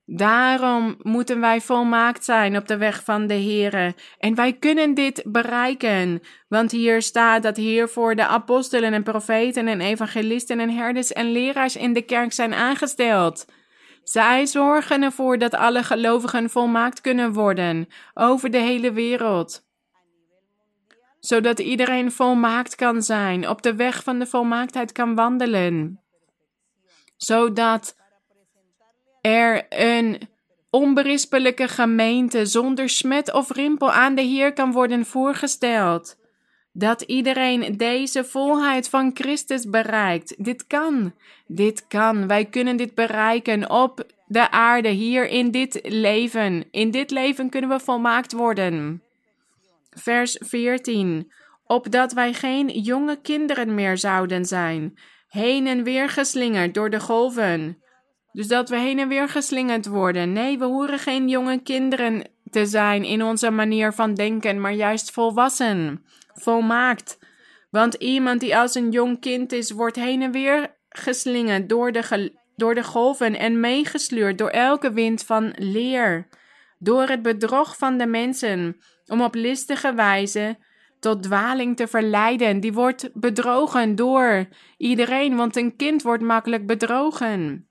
[0.07, 3.95] Daarom moeten wij volmaakt zijn op de weg van de Here.
[4.19, 9.81] En wij kunnen dit bereiken, want hier staat dat hiervoor de apostelen en profeten en
[9.81, 13.47] evangelisten en herders en leraars in de kerk zijn aangesteld.
[14.03, 19.69] Zij zorgen ervoor dat alle gelovigen volmaakt kunnen worden over de hele wereld.
[21.21, 26.01] Zodat iedereen volmaakt kan zijn, op de weg van de volmaaktheid kan wandelen,
[27.17, 27.97] zodat
[29.21, 30.29] er een
[30.71, 36.19] onberispelijke gemeente zonder smet of rimpel aan de Heer kan worden voorgesteld.
[36.73, 40.45] Dat iedereen deze volheid van Christus bereikt.
[40.45, 41.15] Dit kan.
[41.47, 42.27] Dit kan.
[42.27, 46.65] Wij kunnen dit bereiken op de aarde, hier in dit leven.
[46.71, 49.03] In dit leven kunnen we volmaakt worden.
[49.91, 51.33] Vers 14.
[51.65, 57.83] Opdat wij geen jonge kinderen meer zouden zijn, heen en weer geslingerd door de golven.
[58.33, 60.33] Dus dat we heen en weer geslingerd worden.
[60.33, 65.11] Nee, we horen geen jonge kinderen te zijn in onze manier van denken, maar juist
[65.11, 67.19] volwassen, volmaakt.
[67.71, 72.33] Want iemand die als een jong kind is, wordt heen en weer geslingerd door de,
[72.57, 76.29] door de golven en meegesleurd door elke wind van leer.
[76.79, 78.77] Door het bedrog van de mensen,
[79.11, 80.59] om op listige wijze
[81.01, 82.61] tot dwaling te verleiden.
[82.61, 87.69] Die wordt bedrogen door iedereen, want een kind wordt makkelijk bedrogen.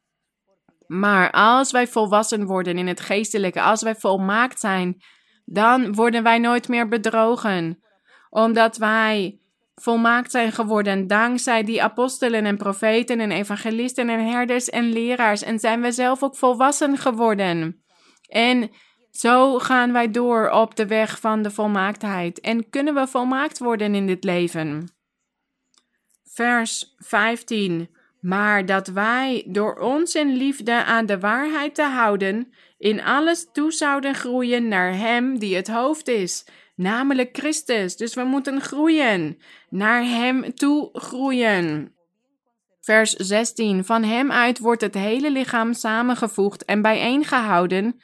[0.88, 5.02] Maar als wij volwassen worden in het geestelijke, als wij volmaakt zijn,
[5.46, 7.84] dan worden wij nooit meer bedrogen.
[8.30, 9.40] Omdat wij
[9.76, 15.44] volmaakt zijn geworden dankzij die apostelen en profeten en evangelisten en herders en leraars.
[15.44, 17.84] En zijn we zelf ook volwassen geworden.
[18.28, 18.72] En
[19.12, 22.40] zo gaan wij door op de weg van de volmaaktheid.
[22.40, 24.90] En kunnen we volmaakt worden in dit leven.
[26.24, 27.90] Vers 15
[28.20, 33.72] maar dat wij door ons in liefde aan de waarheid te houden, in alles toe
[33.72, 36.46] zouden groeien naar Hem die het hoofd is,
[36.76, 37.98] namelijk Christus.
[37.98, 39.38] Dus we moeten groeien,
[39.70, 41.94] naar Hem toe groeien.
[42.82, 48.02] Vers 16: Van Hem uit wordt het hele lichaam samengevoegd en bijeengehouden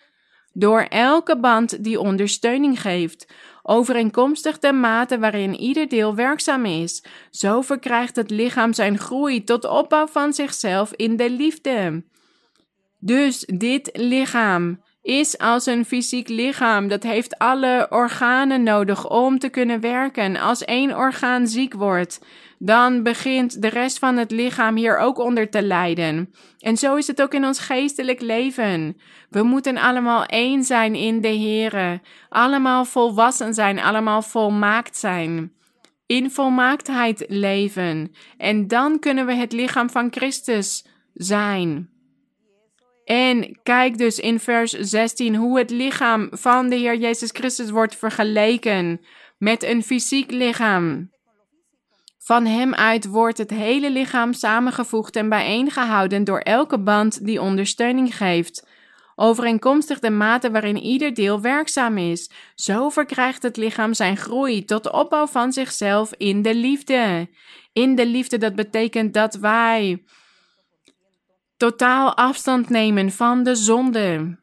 [0.58, 3.28] door elke band die ondersteuning geeft,
[3.64, 7.04] overeenkomstig de mate waarin ieder deel werkzaam is.
[7.32, 12.04] Zo verkrijgt het lichaam zijn groei tot opbouw van zichzelf in de liefde.
[13.00, 16.88] Dus dit lichaam is als een fysiek lichaam.
[16.88, 20.38] Dat heeft alle organen nodig om te kunnen werken.
[20.38, 22.20] Als één orgaan ziek wordt,
[22.60, 26.34] dan begint de rest van het lichaam hier ook onder te lijden.
[26.60, 28.98] En zo is het ook in ons geestelijk leven.
[29.30, 35.54] We moeten allemaal één zijn in de Here, allemaal volwassen zijn, allemaal volmaakt zijn.
[36.06, 38.12] In volmaaktheid leven.
[38.38, 41.90] En dan kunnen we het lichaam van Christus zijn.
[43.06, 47.96] En kijk dus in vers 16 hoe het lichaam van de Heer Jezus Christus wordt
[47.96, 49.02] vergeleken
[49.38, 51.14] met een fysiek lichaam.
[52.26, 58.18] Van hem uit wordt het hele lichaam samengevoegd en bijeengehouden door elke band die ondersteuning
[58.18, 58.68] geeft,
[59.16, 62.32] overeenkomstig de mate waarin ieder deel werkzaam is.
[62.56, 67.30] Zo verkrijgt het lichaam zijn groei tot de opbouw van zichzelf in de liefde.
[67.74, 70.04] In de liefde, dat betekent dat wij
[71.58, 74.40] totaal afstand nemen van de zonde.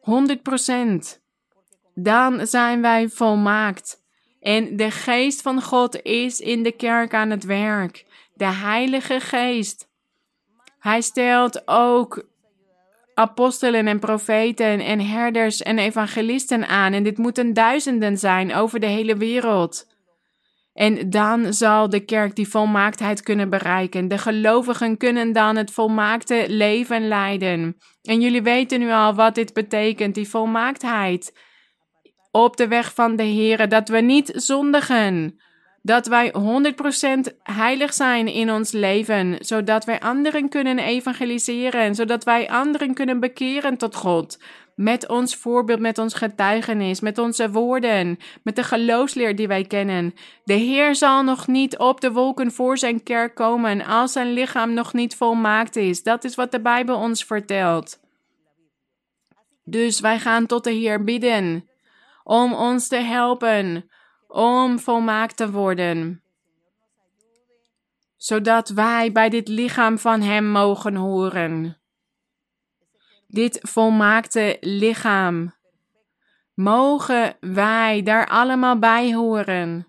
[0.00, 1.20] 100%.
[1.94, 3.99] Dan zijn wij volmaakt.
[4.40, 8.04] En de geest van God is in de kerk aan het werk.
[8.34, 9.88] De Heilige Geest.
[10.78, 12.28] Hij stelt ook
[13.14, 16.92] apostelen en profeten en herders en evangelisten aan.
[16.92, 19.88] En dit moeten duizenden zijn over de hele wereld.
[20.72, 24.08] En dan zal de kerk die volmaaktheid kunnen bereiken.
[24.08, 27.76] De gelovigen kunnen dan het volmaakte leven leiden.
[28.02, 31.32] En jullie weten nu al wat dit betekent, die volmaaktheid
[32.30, 35.38] op de weg van de Heer, dat we niet zondigen.
[35.82, 36.34] Dat wij
[37.32, 43.20] 100% heilig zijn in ons leven, zodat wij anderen kunnen evangeliseren, zodat wij anderen kunnen
[43.20, 44.38] bekeren tot God.
[44.74, 50.14] Met ons voorbeeld, met ons getuigenis, met onze woorden, met de geloofsleer die wij kennen.
[50.44, 54.74] De Heer zal nog niet op de wolken voor zijn kerk komen als zijn lichaam
[54.74, 56.02] nog niet volmaakt is.
[56.02, 58.00] Dat is wat de Bijbel ons vertelt.
[59.64, 61.69] Dus wij gaan tot de Heer bidden
[62.30, 63.90] om ons te helpen
[64.28, 66.22] om volmaakt te worden.
[68.16, 71.78] Zodat wij bij dit lichaam van Hem mogen horen.
[73.26, 75.54] Dit volmaakte lichaam.
[76.54, 79.86] Mogen wij daar allemaal bij horen.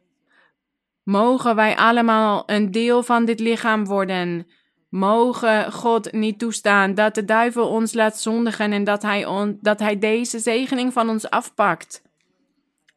[1.04, 4.48] Mogen wij allemaal een deel van dit lichaam worden.
[4.89, 9.80] Mogen God niet toestaan dat de duivel ons laat zondigen en dat hij, on, dat
[9.80, 12.10] hij deze zegening van ons afpakt.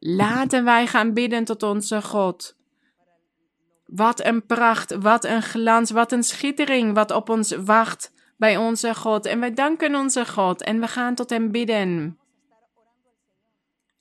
[0.06, 2.56] Laten wij gaan bidden tot onze God.
[3.86, 8.94] Wat een pracht, wat een glans, wat een schittering wat op ons wacht bij onze
[8.94, 9.26] God.
[9.26, 12.18] En wij danken onze God en we gaan tot Hem bidden.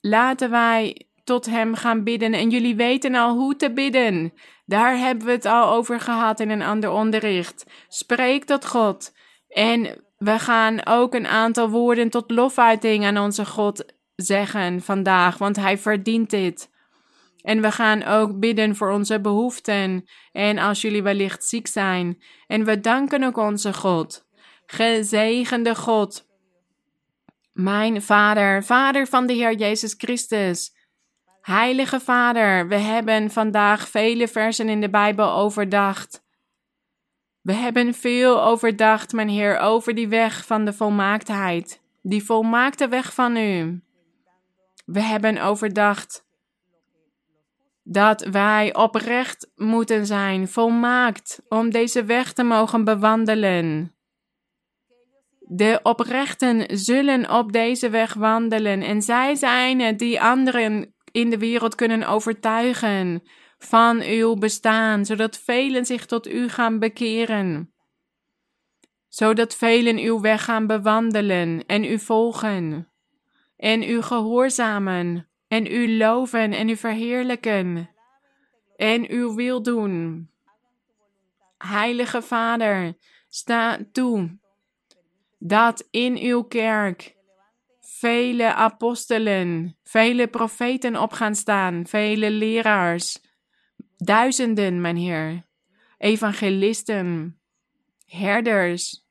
[0.02, 4.34] Laten wij tot Hem gaan bidden en jullie weten al hoe te bidden.
[4.66, 7.66] Daar hebben we het al over gehad in een ander onderricht.
[7.88, 9.14] Spreek tot God.
[9.48, 13.86] En we gaan ook een aantal woorden tot lofuiting aan onze God
[14.16, 16.72] zeggen vandaag, want Hij verdient dit.
[17.42, 22.22] En we gaan ook bidden voor onze behoeften en als jullie wellicht ziek zijn.
[22.48, 24.28] En we danken ook onze God.
[24.66, 26.28] Gezegende God.
[27.54, 30.76] Mijn Vader, Vader van de Heer Jezus Christus.
[31.42, 36.24] Heilige Vader, we hebben vandaag vele versen in de Bijbel overdacht.
[37.42, 43.14] We hebben veel overdacht, mijn Heer, over die weg van de volmaaktheid, die volmaakte weg
[43.14, 43.82] van U.
[44.94, 46.26] We hebben overdacht
[47.84, 53.96] dat wij oprecht moeten zijn, volmaakt, om deze weg te mogen bewandelen.
[55.40, 61.38] De oprechten zullen op deze weg wandelen en zij zijn het die anderen in de
[61.38, 63.24] wereld kunnen overtuigen
[63.58, 67.74] van uw bestaan, zodat velen zich tot u gaan bekeren.
[69.08, 72.93] Zodat velen uw weg gaan bewandelen en u volgen
[73.64, 77.90] en u gehoorzamen en u loven en u verheerlijken
[78.76, 80.30] en uw wil doen.
[81.58, 82.98] Heilige Vader,
[83.30, 84.38] sta toe
[85.40, 87.16] dat in uw kerk
[87.80, 93.22] vele apostelen, vele profeten op gaan staan, vele leraars,
[93.98, 95.46] duizenden, mijn Heer,
[95.98, 97.40] evangelisten,
[98.06, 99.03] herders,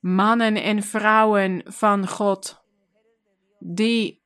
[0.00, 2.62] mannen en vrouwen van God,
[3.58, 4.22] die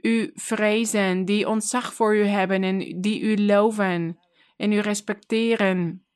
[0.00, 4.18] u vrezen, die ontzag voor u hebben en die u loven
[4.56, 6.06] en u respecteren,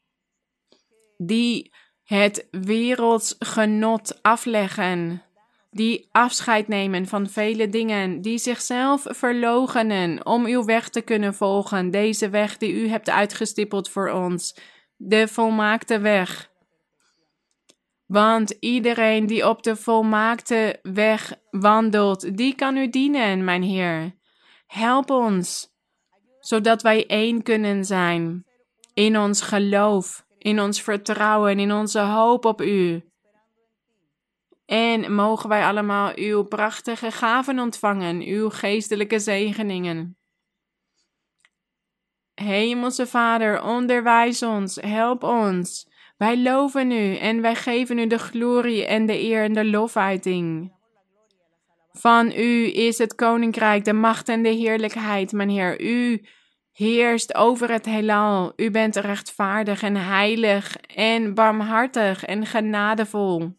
[1.17, 1.73] die
[2.05, 5.23] het werelds genot afleggen,
[5.71, 11.91] die afscheid nemen van vele dingen, die zichzelf verloochenen om uw weg te kunnen volgen,
[11.91, 14.57] deze weg die u hebt uitgestippeld voor ons,
[14.97, 16.51] de volmaakte weg.
[18.09, 24.17] Want iedereen die op de volmaakte weg wandelt, die kan u dienen, mijn Heer.
[24.67, 25.69] Help ons,
[26.41, 28.47] zodat wij één kunnen zijn
[28.95, 33.03] in ons geloof, in ons vertrouwen, in onze hoop op U.
[34.67, 40.19] En mogen wij allemaal uw prachtige gaven ontvangen, uw geestelijke zegeningen.
[42.35, 45.88] Hemelse Vader, onderwijs ons, help ons.
[46.19, 50.73] Wij loven u en wij geven u de glorie en de eer en de lofuiting.
[51.93, 55.81] Van u is het koninkrijk, de macht en de heerlijkheid, mijn Heer.
[55.81, 56.25] U
[56.73, 58.53] heerst over het heelal.
[58.57, 63.57] U bent rechtvaardig en heilig en barmhartig en genadevol.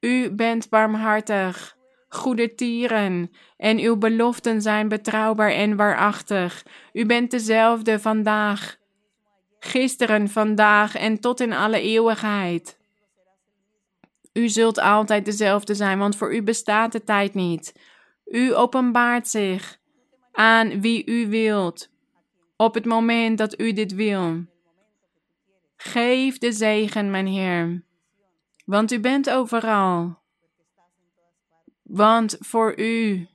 [0.00, 1.76] U bent barmhartig,
[2.08, 6.64] goede tieren, en uw beloften zijn betrouwbaar en waarachtig.
[6.92, 8.76] U bent dezelfde vandaag,
[9.66, 12.78] gisteren, vandaag en tot in alle eeuwigheid.
[14.32, 17.74] U zult altijd dezelfde zijn, want voor u bestaat de tijd niet.
[18.24, 19.78] U openbaart zich
[20.32, 21.90] aan wie u wilt,
[22.56, 24.44] op het moment dat u dit wil.
[25.76, 27.84] Geef de zegen, mijn Heer,
[28.64, 30.18] want u bent overal.
[31.82, 33.28] Want voor u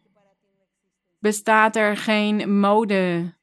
[1.20, 3.34] bestaat er geen mode,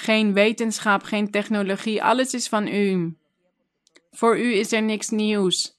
[0.00, 2.02] geen wetenschap, geen technologie.
[2.02, 3.16] Alles is van u.
[4.10, 5.78] Voor u is er niks nieuws.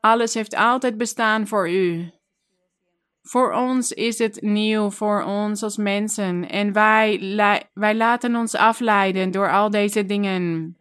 [0.00, 2.10] Alles heeft altijd bestaan voor u.
[3.22, 6.48] Voor ons is het nieuw, voor ons als mensen.
[6.48, 7.20] En wij,
[7.72, 10.76] wij laten ons afleiden door al deze dingen.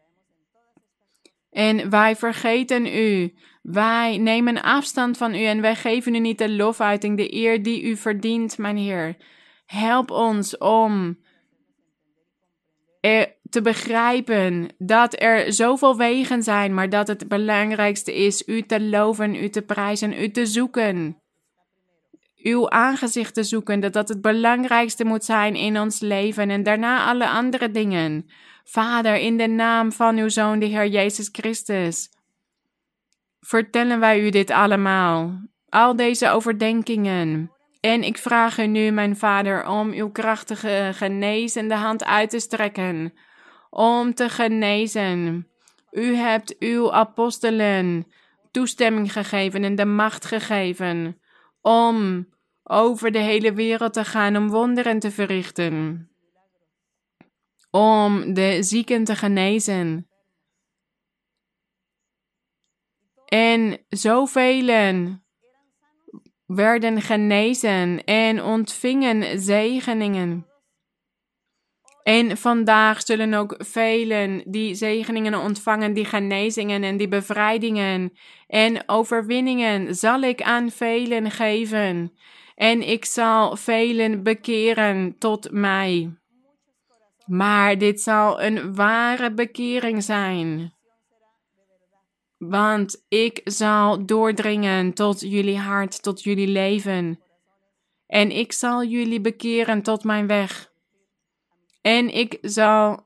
[1.51, 3.33] En wij vergeten u.
[3.61, 7.83] Wij nemen afstand van u en wij geven u niet de lofuiting, de eer die
[7.83, 9.17] u verdient, mijn Heer.
[9.65, 11.17] Help ons om
[13.49, 19.35] te begrijpen dat er zoveel wegen zijn, maar dat het belangrijkste is u te loven,
[19.35, 21.21] u te prijzen, u te zoeken.
[22.37, 27.05] Uw aangezicht te zoeken, dat dat het belangrijkste moet zijn in ons leven en daarna
[27.05, 28.25] alle andere dingen.
[28.63, 32.09] Vader, in de naam van uw Zoon, de Heer Jezus Christus,
[33.39, 37.51] vertellen wij u dit allemaal, al deze overdenkingen.
[37.79, 43.13] En ik vraag u nu, mijn Vader, om uw krachtige genezende hand uit te strekken,
[43.69, 45.47] om te genezen.
[45.91, 48.07] U hebt uw apostelen
[48.51, 51.21] toestemming gegeven en de macht gegeven
[51.61, 52.27] om
[52.63, 56.07] over de hele wereld te gaan om wonderen te verrichten
[57.77, 60.07] om de zieken te genezen.
[63.25, 64.61] En zoveel
[66.47, 70.45] werden genezen en ontvingen zegeningen.
[72.03, 78.17] En vandaag zullen ook velen die zegeningen ontvangen, die genezingen en die bevrijdingen
[78.47, 82.11] en overwinningen zal ik aan velen geven.
[82.55, 86.17] En ik zal velen bekeren tot mij.
[87.25, 90.76] Maar dit zal een ware bekering zijn.
[92.37, 97.19] Want ik zal doordringen tot jullie hart, tot jullie leven.
[98.07, 100.71] En ik zal jullie bekeren tot mijn weg.
[101.81, 103.05] En ik zal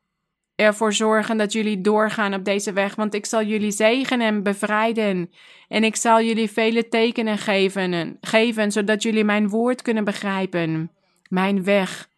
[0.55, 5.31] ervoor zorgen dat jullie doorgaan op deze weg, want ik zal jullie zegenen en bevrijden.
[5.67, 10.91] En ik zal jullie vele tekenen geven, geven, zodat jullie mijn woord kunnen begrijpen.
[11.29, 12.09] Mijn weg.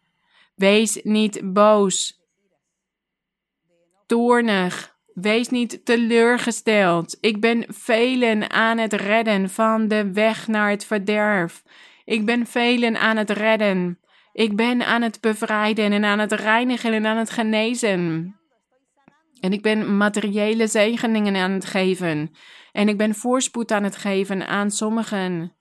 [0.54, 2.20] Wees niet boos,
[4.06, 4.93] toornig.
[5.14, 7.16] Wees niet teleurgesteld.
[7.20, 11.62] Ik ben velen aan het redden van de weg naar het verderf.
[12.04, 13.98] Ik ben velen aan het redden.
[14.32, 18.34] Ik ben aan het bevrijden en aan het reinigen en aan het genezen.
[19.40, 22.34] En ik ben materiële zegeningen aan het geven.
[22.72, 25.52] En ik ben voorspoed aan het geven aan sommigen.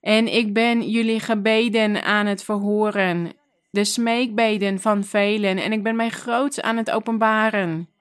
[0.00, 3.32] En ik ben jullie gebeden aan het verhoren.
[3.70, 5.58] De smeekbeden van velen.
[5.58, 7.94] En ik ben mij groots aan het openbaren.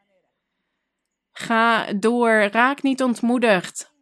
[1.37, 3.93] Ga door, raak niet ontmoedigd.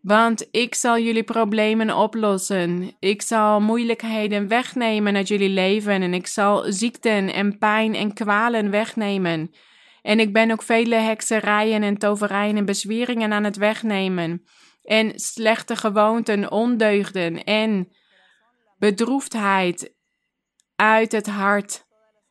[0.00, 2.96] Want ik zal jullie problemen oplossen.
[2.98, 6.02] Ik zal moeilijkheden wegnemen uit jullie leven.
[6.02, 9.54] En ik zal ziekten en pijn en kwalen wegnemen.
[10.02, 14.42] En ik ben ook vele hekserijen en toverijen en bezweringen aan het wegnemen.
[14.82, 17.88] En slechte gewoonten, ondeugden en
[18.78, 19.94] bedroefdheid
[20.76, 21.85] uit het hart.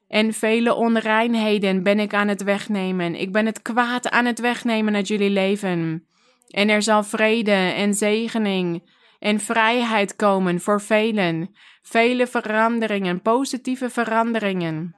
[0.07, 3.15] En vele onreinheden ben ik aan het wegnemen.
[3.15, 6.07] Ik ben het kwaad aan het wegnemen uit jullie leven.
[6.47, 11.55] En er zal vrede en zegening en vrijheid komen voor velen.
[11.81, 14.95] Vele veranderingen, positieve veranderingen.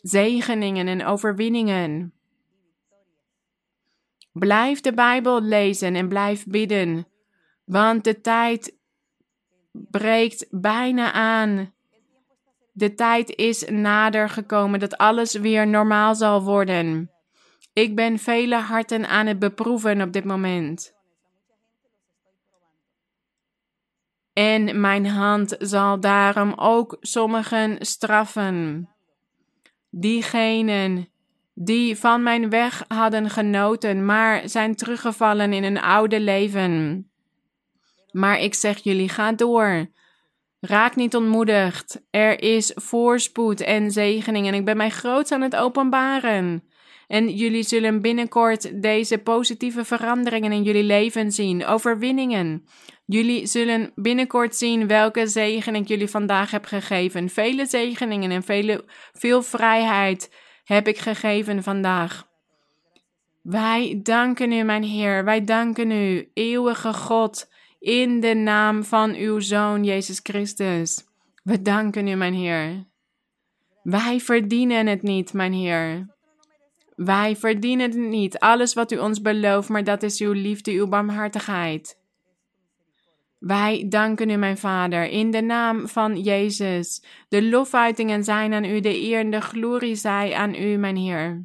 [0.00, 2.14] Zegeningen en overwinningen.
[4.32, 7.06] Blijf de Bijbel lezen en blijf bidden,
[7.64, 8.78] want de tijd
[9.72, 11.72] breekt bijna aan.
[12.80, 17.10] De tijd is nader gekomen dat alles weer normaal zal worden.
[17.72, 20.94] Ik ben vele harten aan het beproeven op dit moment.
[24.32, 28.88] En mijn hand zal daarom ook sommigen straffen.
[29.90, 31.08] Diegenen
[31.54, 37.04] die van mijn weg hadden genoten, maar zijn teruggevallen in een oude leven.
[38.10, 39.90] Maar ik zeg jullie, ga door.
[40.60, 42.02] Raak niet ontmoedigd.
[42.10, 46.64] Er is voorspoed en zegening en ik ben mij groots aan het openbaren.
[47.06, 52.64] En jullie zullen binnenkort deze positieve veranderingen in jullie leven zien, overwinningen.
[53.06, 57.28] Jullie zullen binnenkort zien welke zegen ik jullie vandaag heb gegeven.
[57.28, 60.34] Vele zegeningen en vele, veel vrijheid
[60.64, 62.28] heb ik gegeven vandaag.
[63.42, 65.24] Wij danken u, mijn Heer.
[65.24, 67.48] Wij danken u, eeuwige God,
[67.80, 71.04] in de naam van uw Zoon Jezus Christus.
[71.42, 72.86] We danken u, mijn Heer.
[73.82, 76.06] Wij verdienen het niet, mijn Heer.
[76.96, 80.88] Wij verdienen het niet, alles wat u ons belooft, maar dat is uw liefde, uw
[80.88, 81.98] barmhartigheid.
[83.38, 87.02] Wij danken u, mijn Vader, in de naam van Jezus.
[87.28, 91.44] De lofuitingen zijn aan u, de eer en de glorie zij aan u, mijn Heer.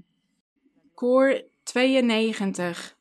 [0.93, 2.94] Koor 92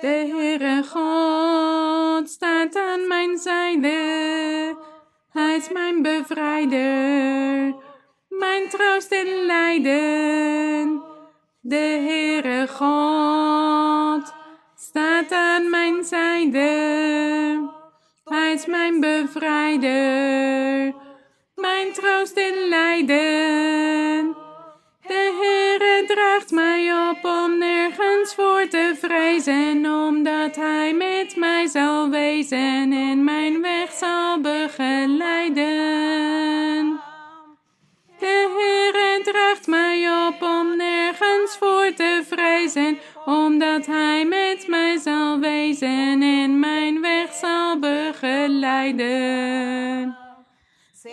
[0.00, 4.76] De Heere God staat aan mijn zijde.
[5.32, 7.74] Hij is mijn bevrijder,
[8.28, 11.02] mijn troost in lijden.
[11.60, 14.34] De Heere God
[14.76, 17.70] staat aan mijn zijde.
[18.24, 20.94] Hij is mijn bevrijder,
[21.54, 24.36] mijn troost in lijden.
[25.06, 28.01] De Heere draagt mij op om nergens
[28.34, 35.62] voor te vrezen, omdat Hij met mij zal wezen en mijn weg zal begeleiden.
[38.18, 45.38] De Heere draagt mij op om nergens voor te vrezen, omdat Hij met mij zal
[45.38, 49.10] wezen en mijn weg zal begeleiden.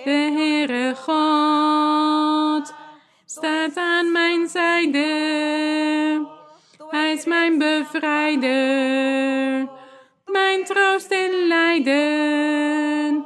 [0.04, 2.74] De Heere God
[3.26, 5.59] staat aan mijn zijde.
[7.50, 9.68] Mijn bevrijder,
[10.26, 13.26] mijn troost in lijden.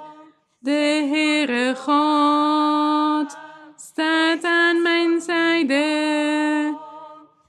[0.60, 3.38] De Heere God
[3.76, 6.78] staat aan mijn zijde.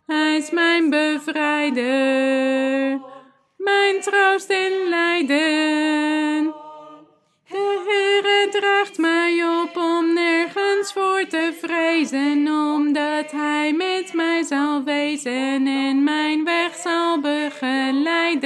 [0.06, 1.80] Hij is mijn bevrijder,
[3.56, 5.83] mijn troost in lijden.
[11.66, 18.42] Vrezen, omdat Hij met mij zal wezen en mijn weg zal begeleiden.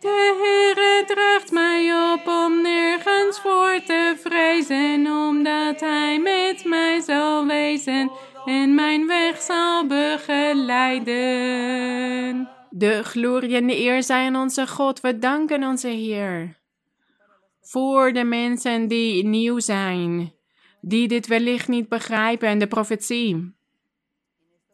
[0.00, 7.46] De Heere draagt mij op om nergens voor te vrezen, omdat Hij met mij zal
[7.46, 8.10] wezen
[8.44, 11.12] en mijn weg zal begeleiden.
[12.70, 15.00] De glorie en de eer zijn onze God.
[15.00, 16.60] We danken onze Heer.
[17.60, 20.32] Voor de mensen die nieuw zijn,
[20.84, 23.54] die dit wellicht niet begrijpen en de profetie,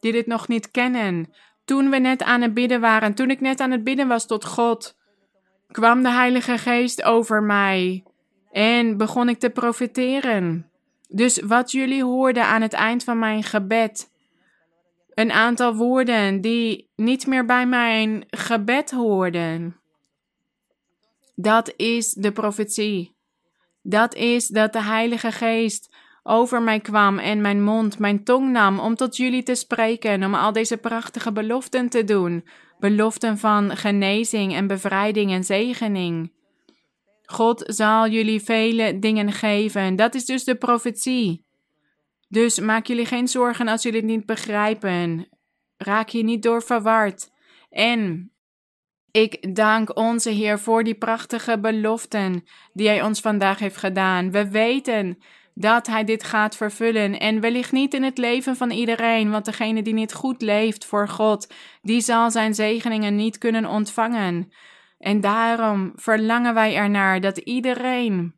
[0.00, 1.32] die dit nog niet kennen.
[1.64, 4.44] Toen we net aan het bidden waren, toen ik net aan het bidden was tot
[4.44, 4.96] God,
[5.66, 8.04] kwam de Heilige Geest over mij
[8.50, 10.70] en begon ik te profeteren.
[11.08, 14.10] Dus wat jullie hoorden aan het eind van mijn gebed,
[15.14, 19.80] een aantal woorden die niet meer bij mijn gebed hoorden.
[21.34, 23.16] Dat is de profetie.
[23.82, 25.96] Dat is dat de Heilige Geest
[26.28, 30.34] over mij kwam en mijn mond, mijn tong nam om tot jullie te spreken, om
[30.34, 32.44] al deze prachtige beloften te doen.
[32.78, 36.32] Beloften van genezing en bevrijding en zegening.
[37.22, 39.96] God zal jullie vele dingen geven.
[39.96, 41.46] Dat is dus de profetie.
[42.28, 45.28] Dus maak jullie geen zorgen als jullie het niet begrijpen.
[45.76, 47.30] Raak je niet door verward.
[47.70, 48.32] En
[49.10, 54.30] ik dank onze Heer voor die prachtige beloften die Hij ons vandaag heeft gedaan.
[54.30, 55.18] We weten
[55.60, 57.18] dat Hij dit gaat vervullen.
[57.18, 61.08] En wellicht niet in het leven van iedereen, want degene die niet goed leeft voor
[61.08, 61.52] God,
[61.82, 64.52] die zal Zijn zegeningen niet kunnen ontvangen.
[64.98, 68.34] En daarom verlangen wij ernaar dat iedereen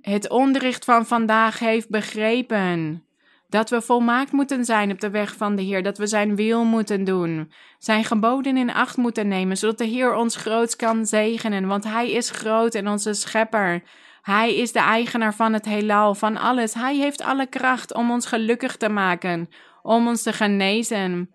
[0.00, 3.04] het onderricht van vandaag heeft begrepen.
[3.48, 6.64] Dat we volmaakt moeten zijn op de weg van de Heer, dat we Zijn wil
[6.64, 11.66] moeten doen, Zijn geboden in acht moeten nemen, zodat de Heer ons groots kan zegenen,
[11.66, 13.82] want Hij is groot en onze schepper.
[14.26, 16.74] Hij is de eigenaar van het heelal, van alles.
[16.74, 19.48] Hij heeft alle kracht om ons gelukkig te maken,
[19.82, 21.34] om ons te genezen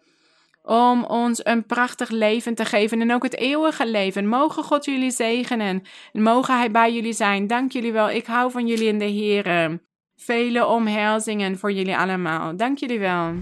[0.63, 4.27] om ons een prachtig leven te geven en ook het eeuwige leven.
[4.27, 7.47] mogen God jullie zegenen en mogen Hij bij jullie zijn.
[7.47, 8.09] Dank jullie wel.
[8.09, 9.80] Ik hou van jullie in de Heer.
[10.15, 12.55] Vele omhelzingen voor jullie allemaal.
[12.55, 13.34] Dank jullie wel.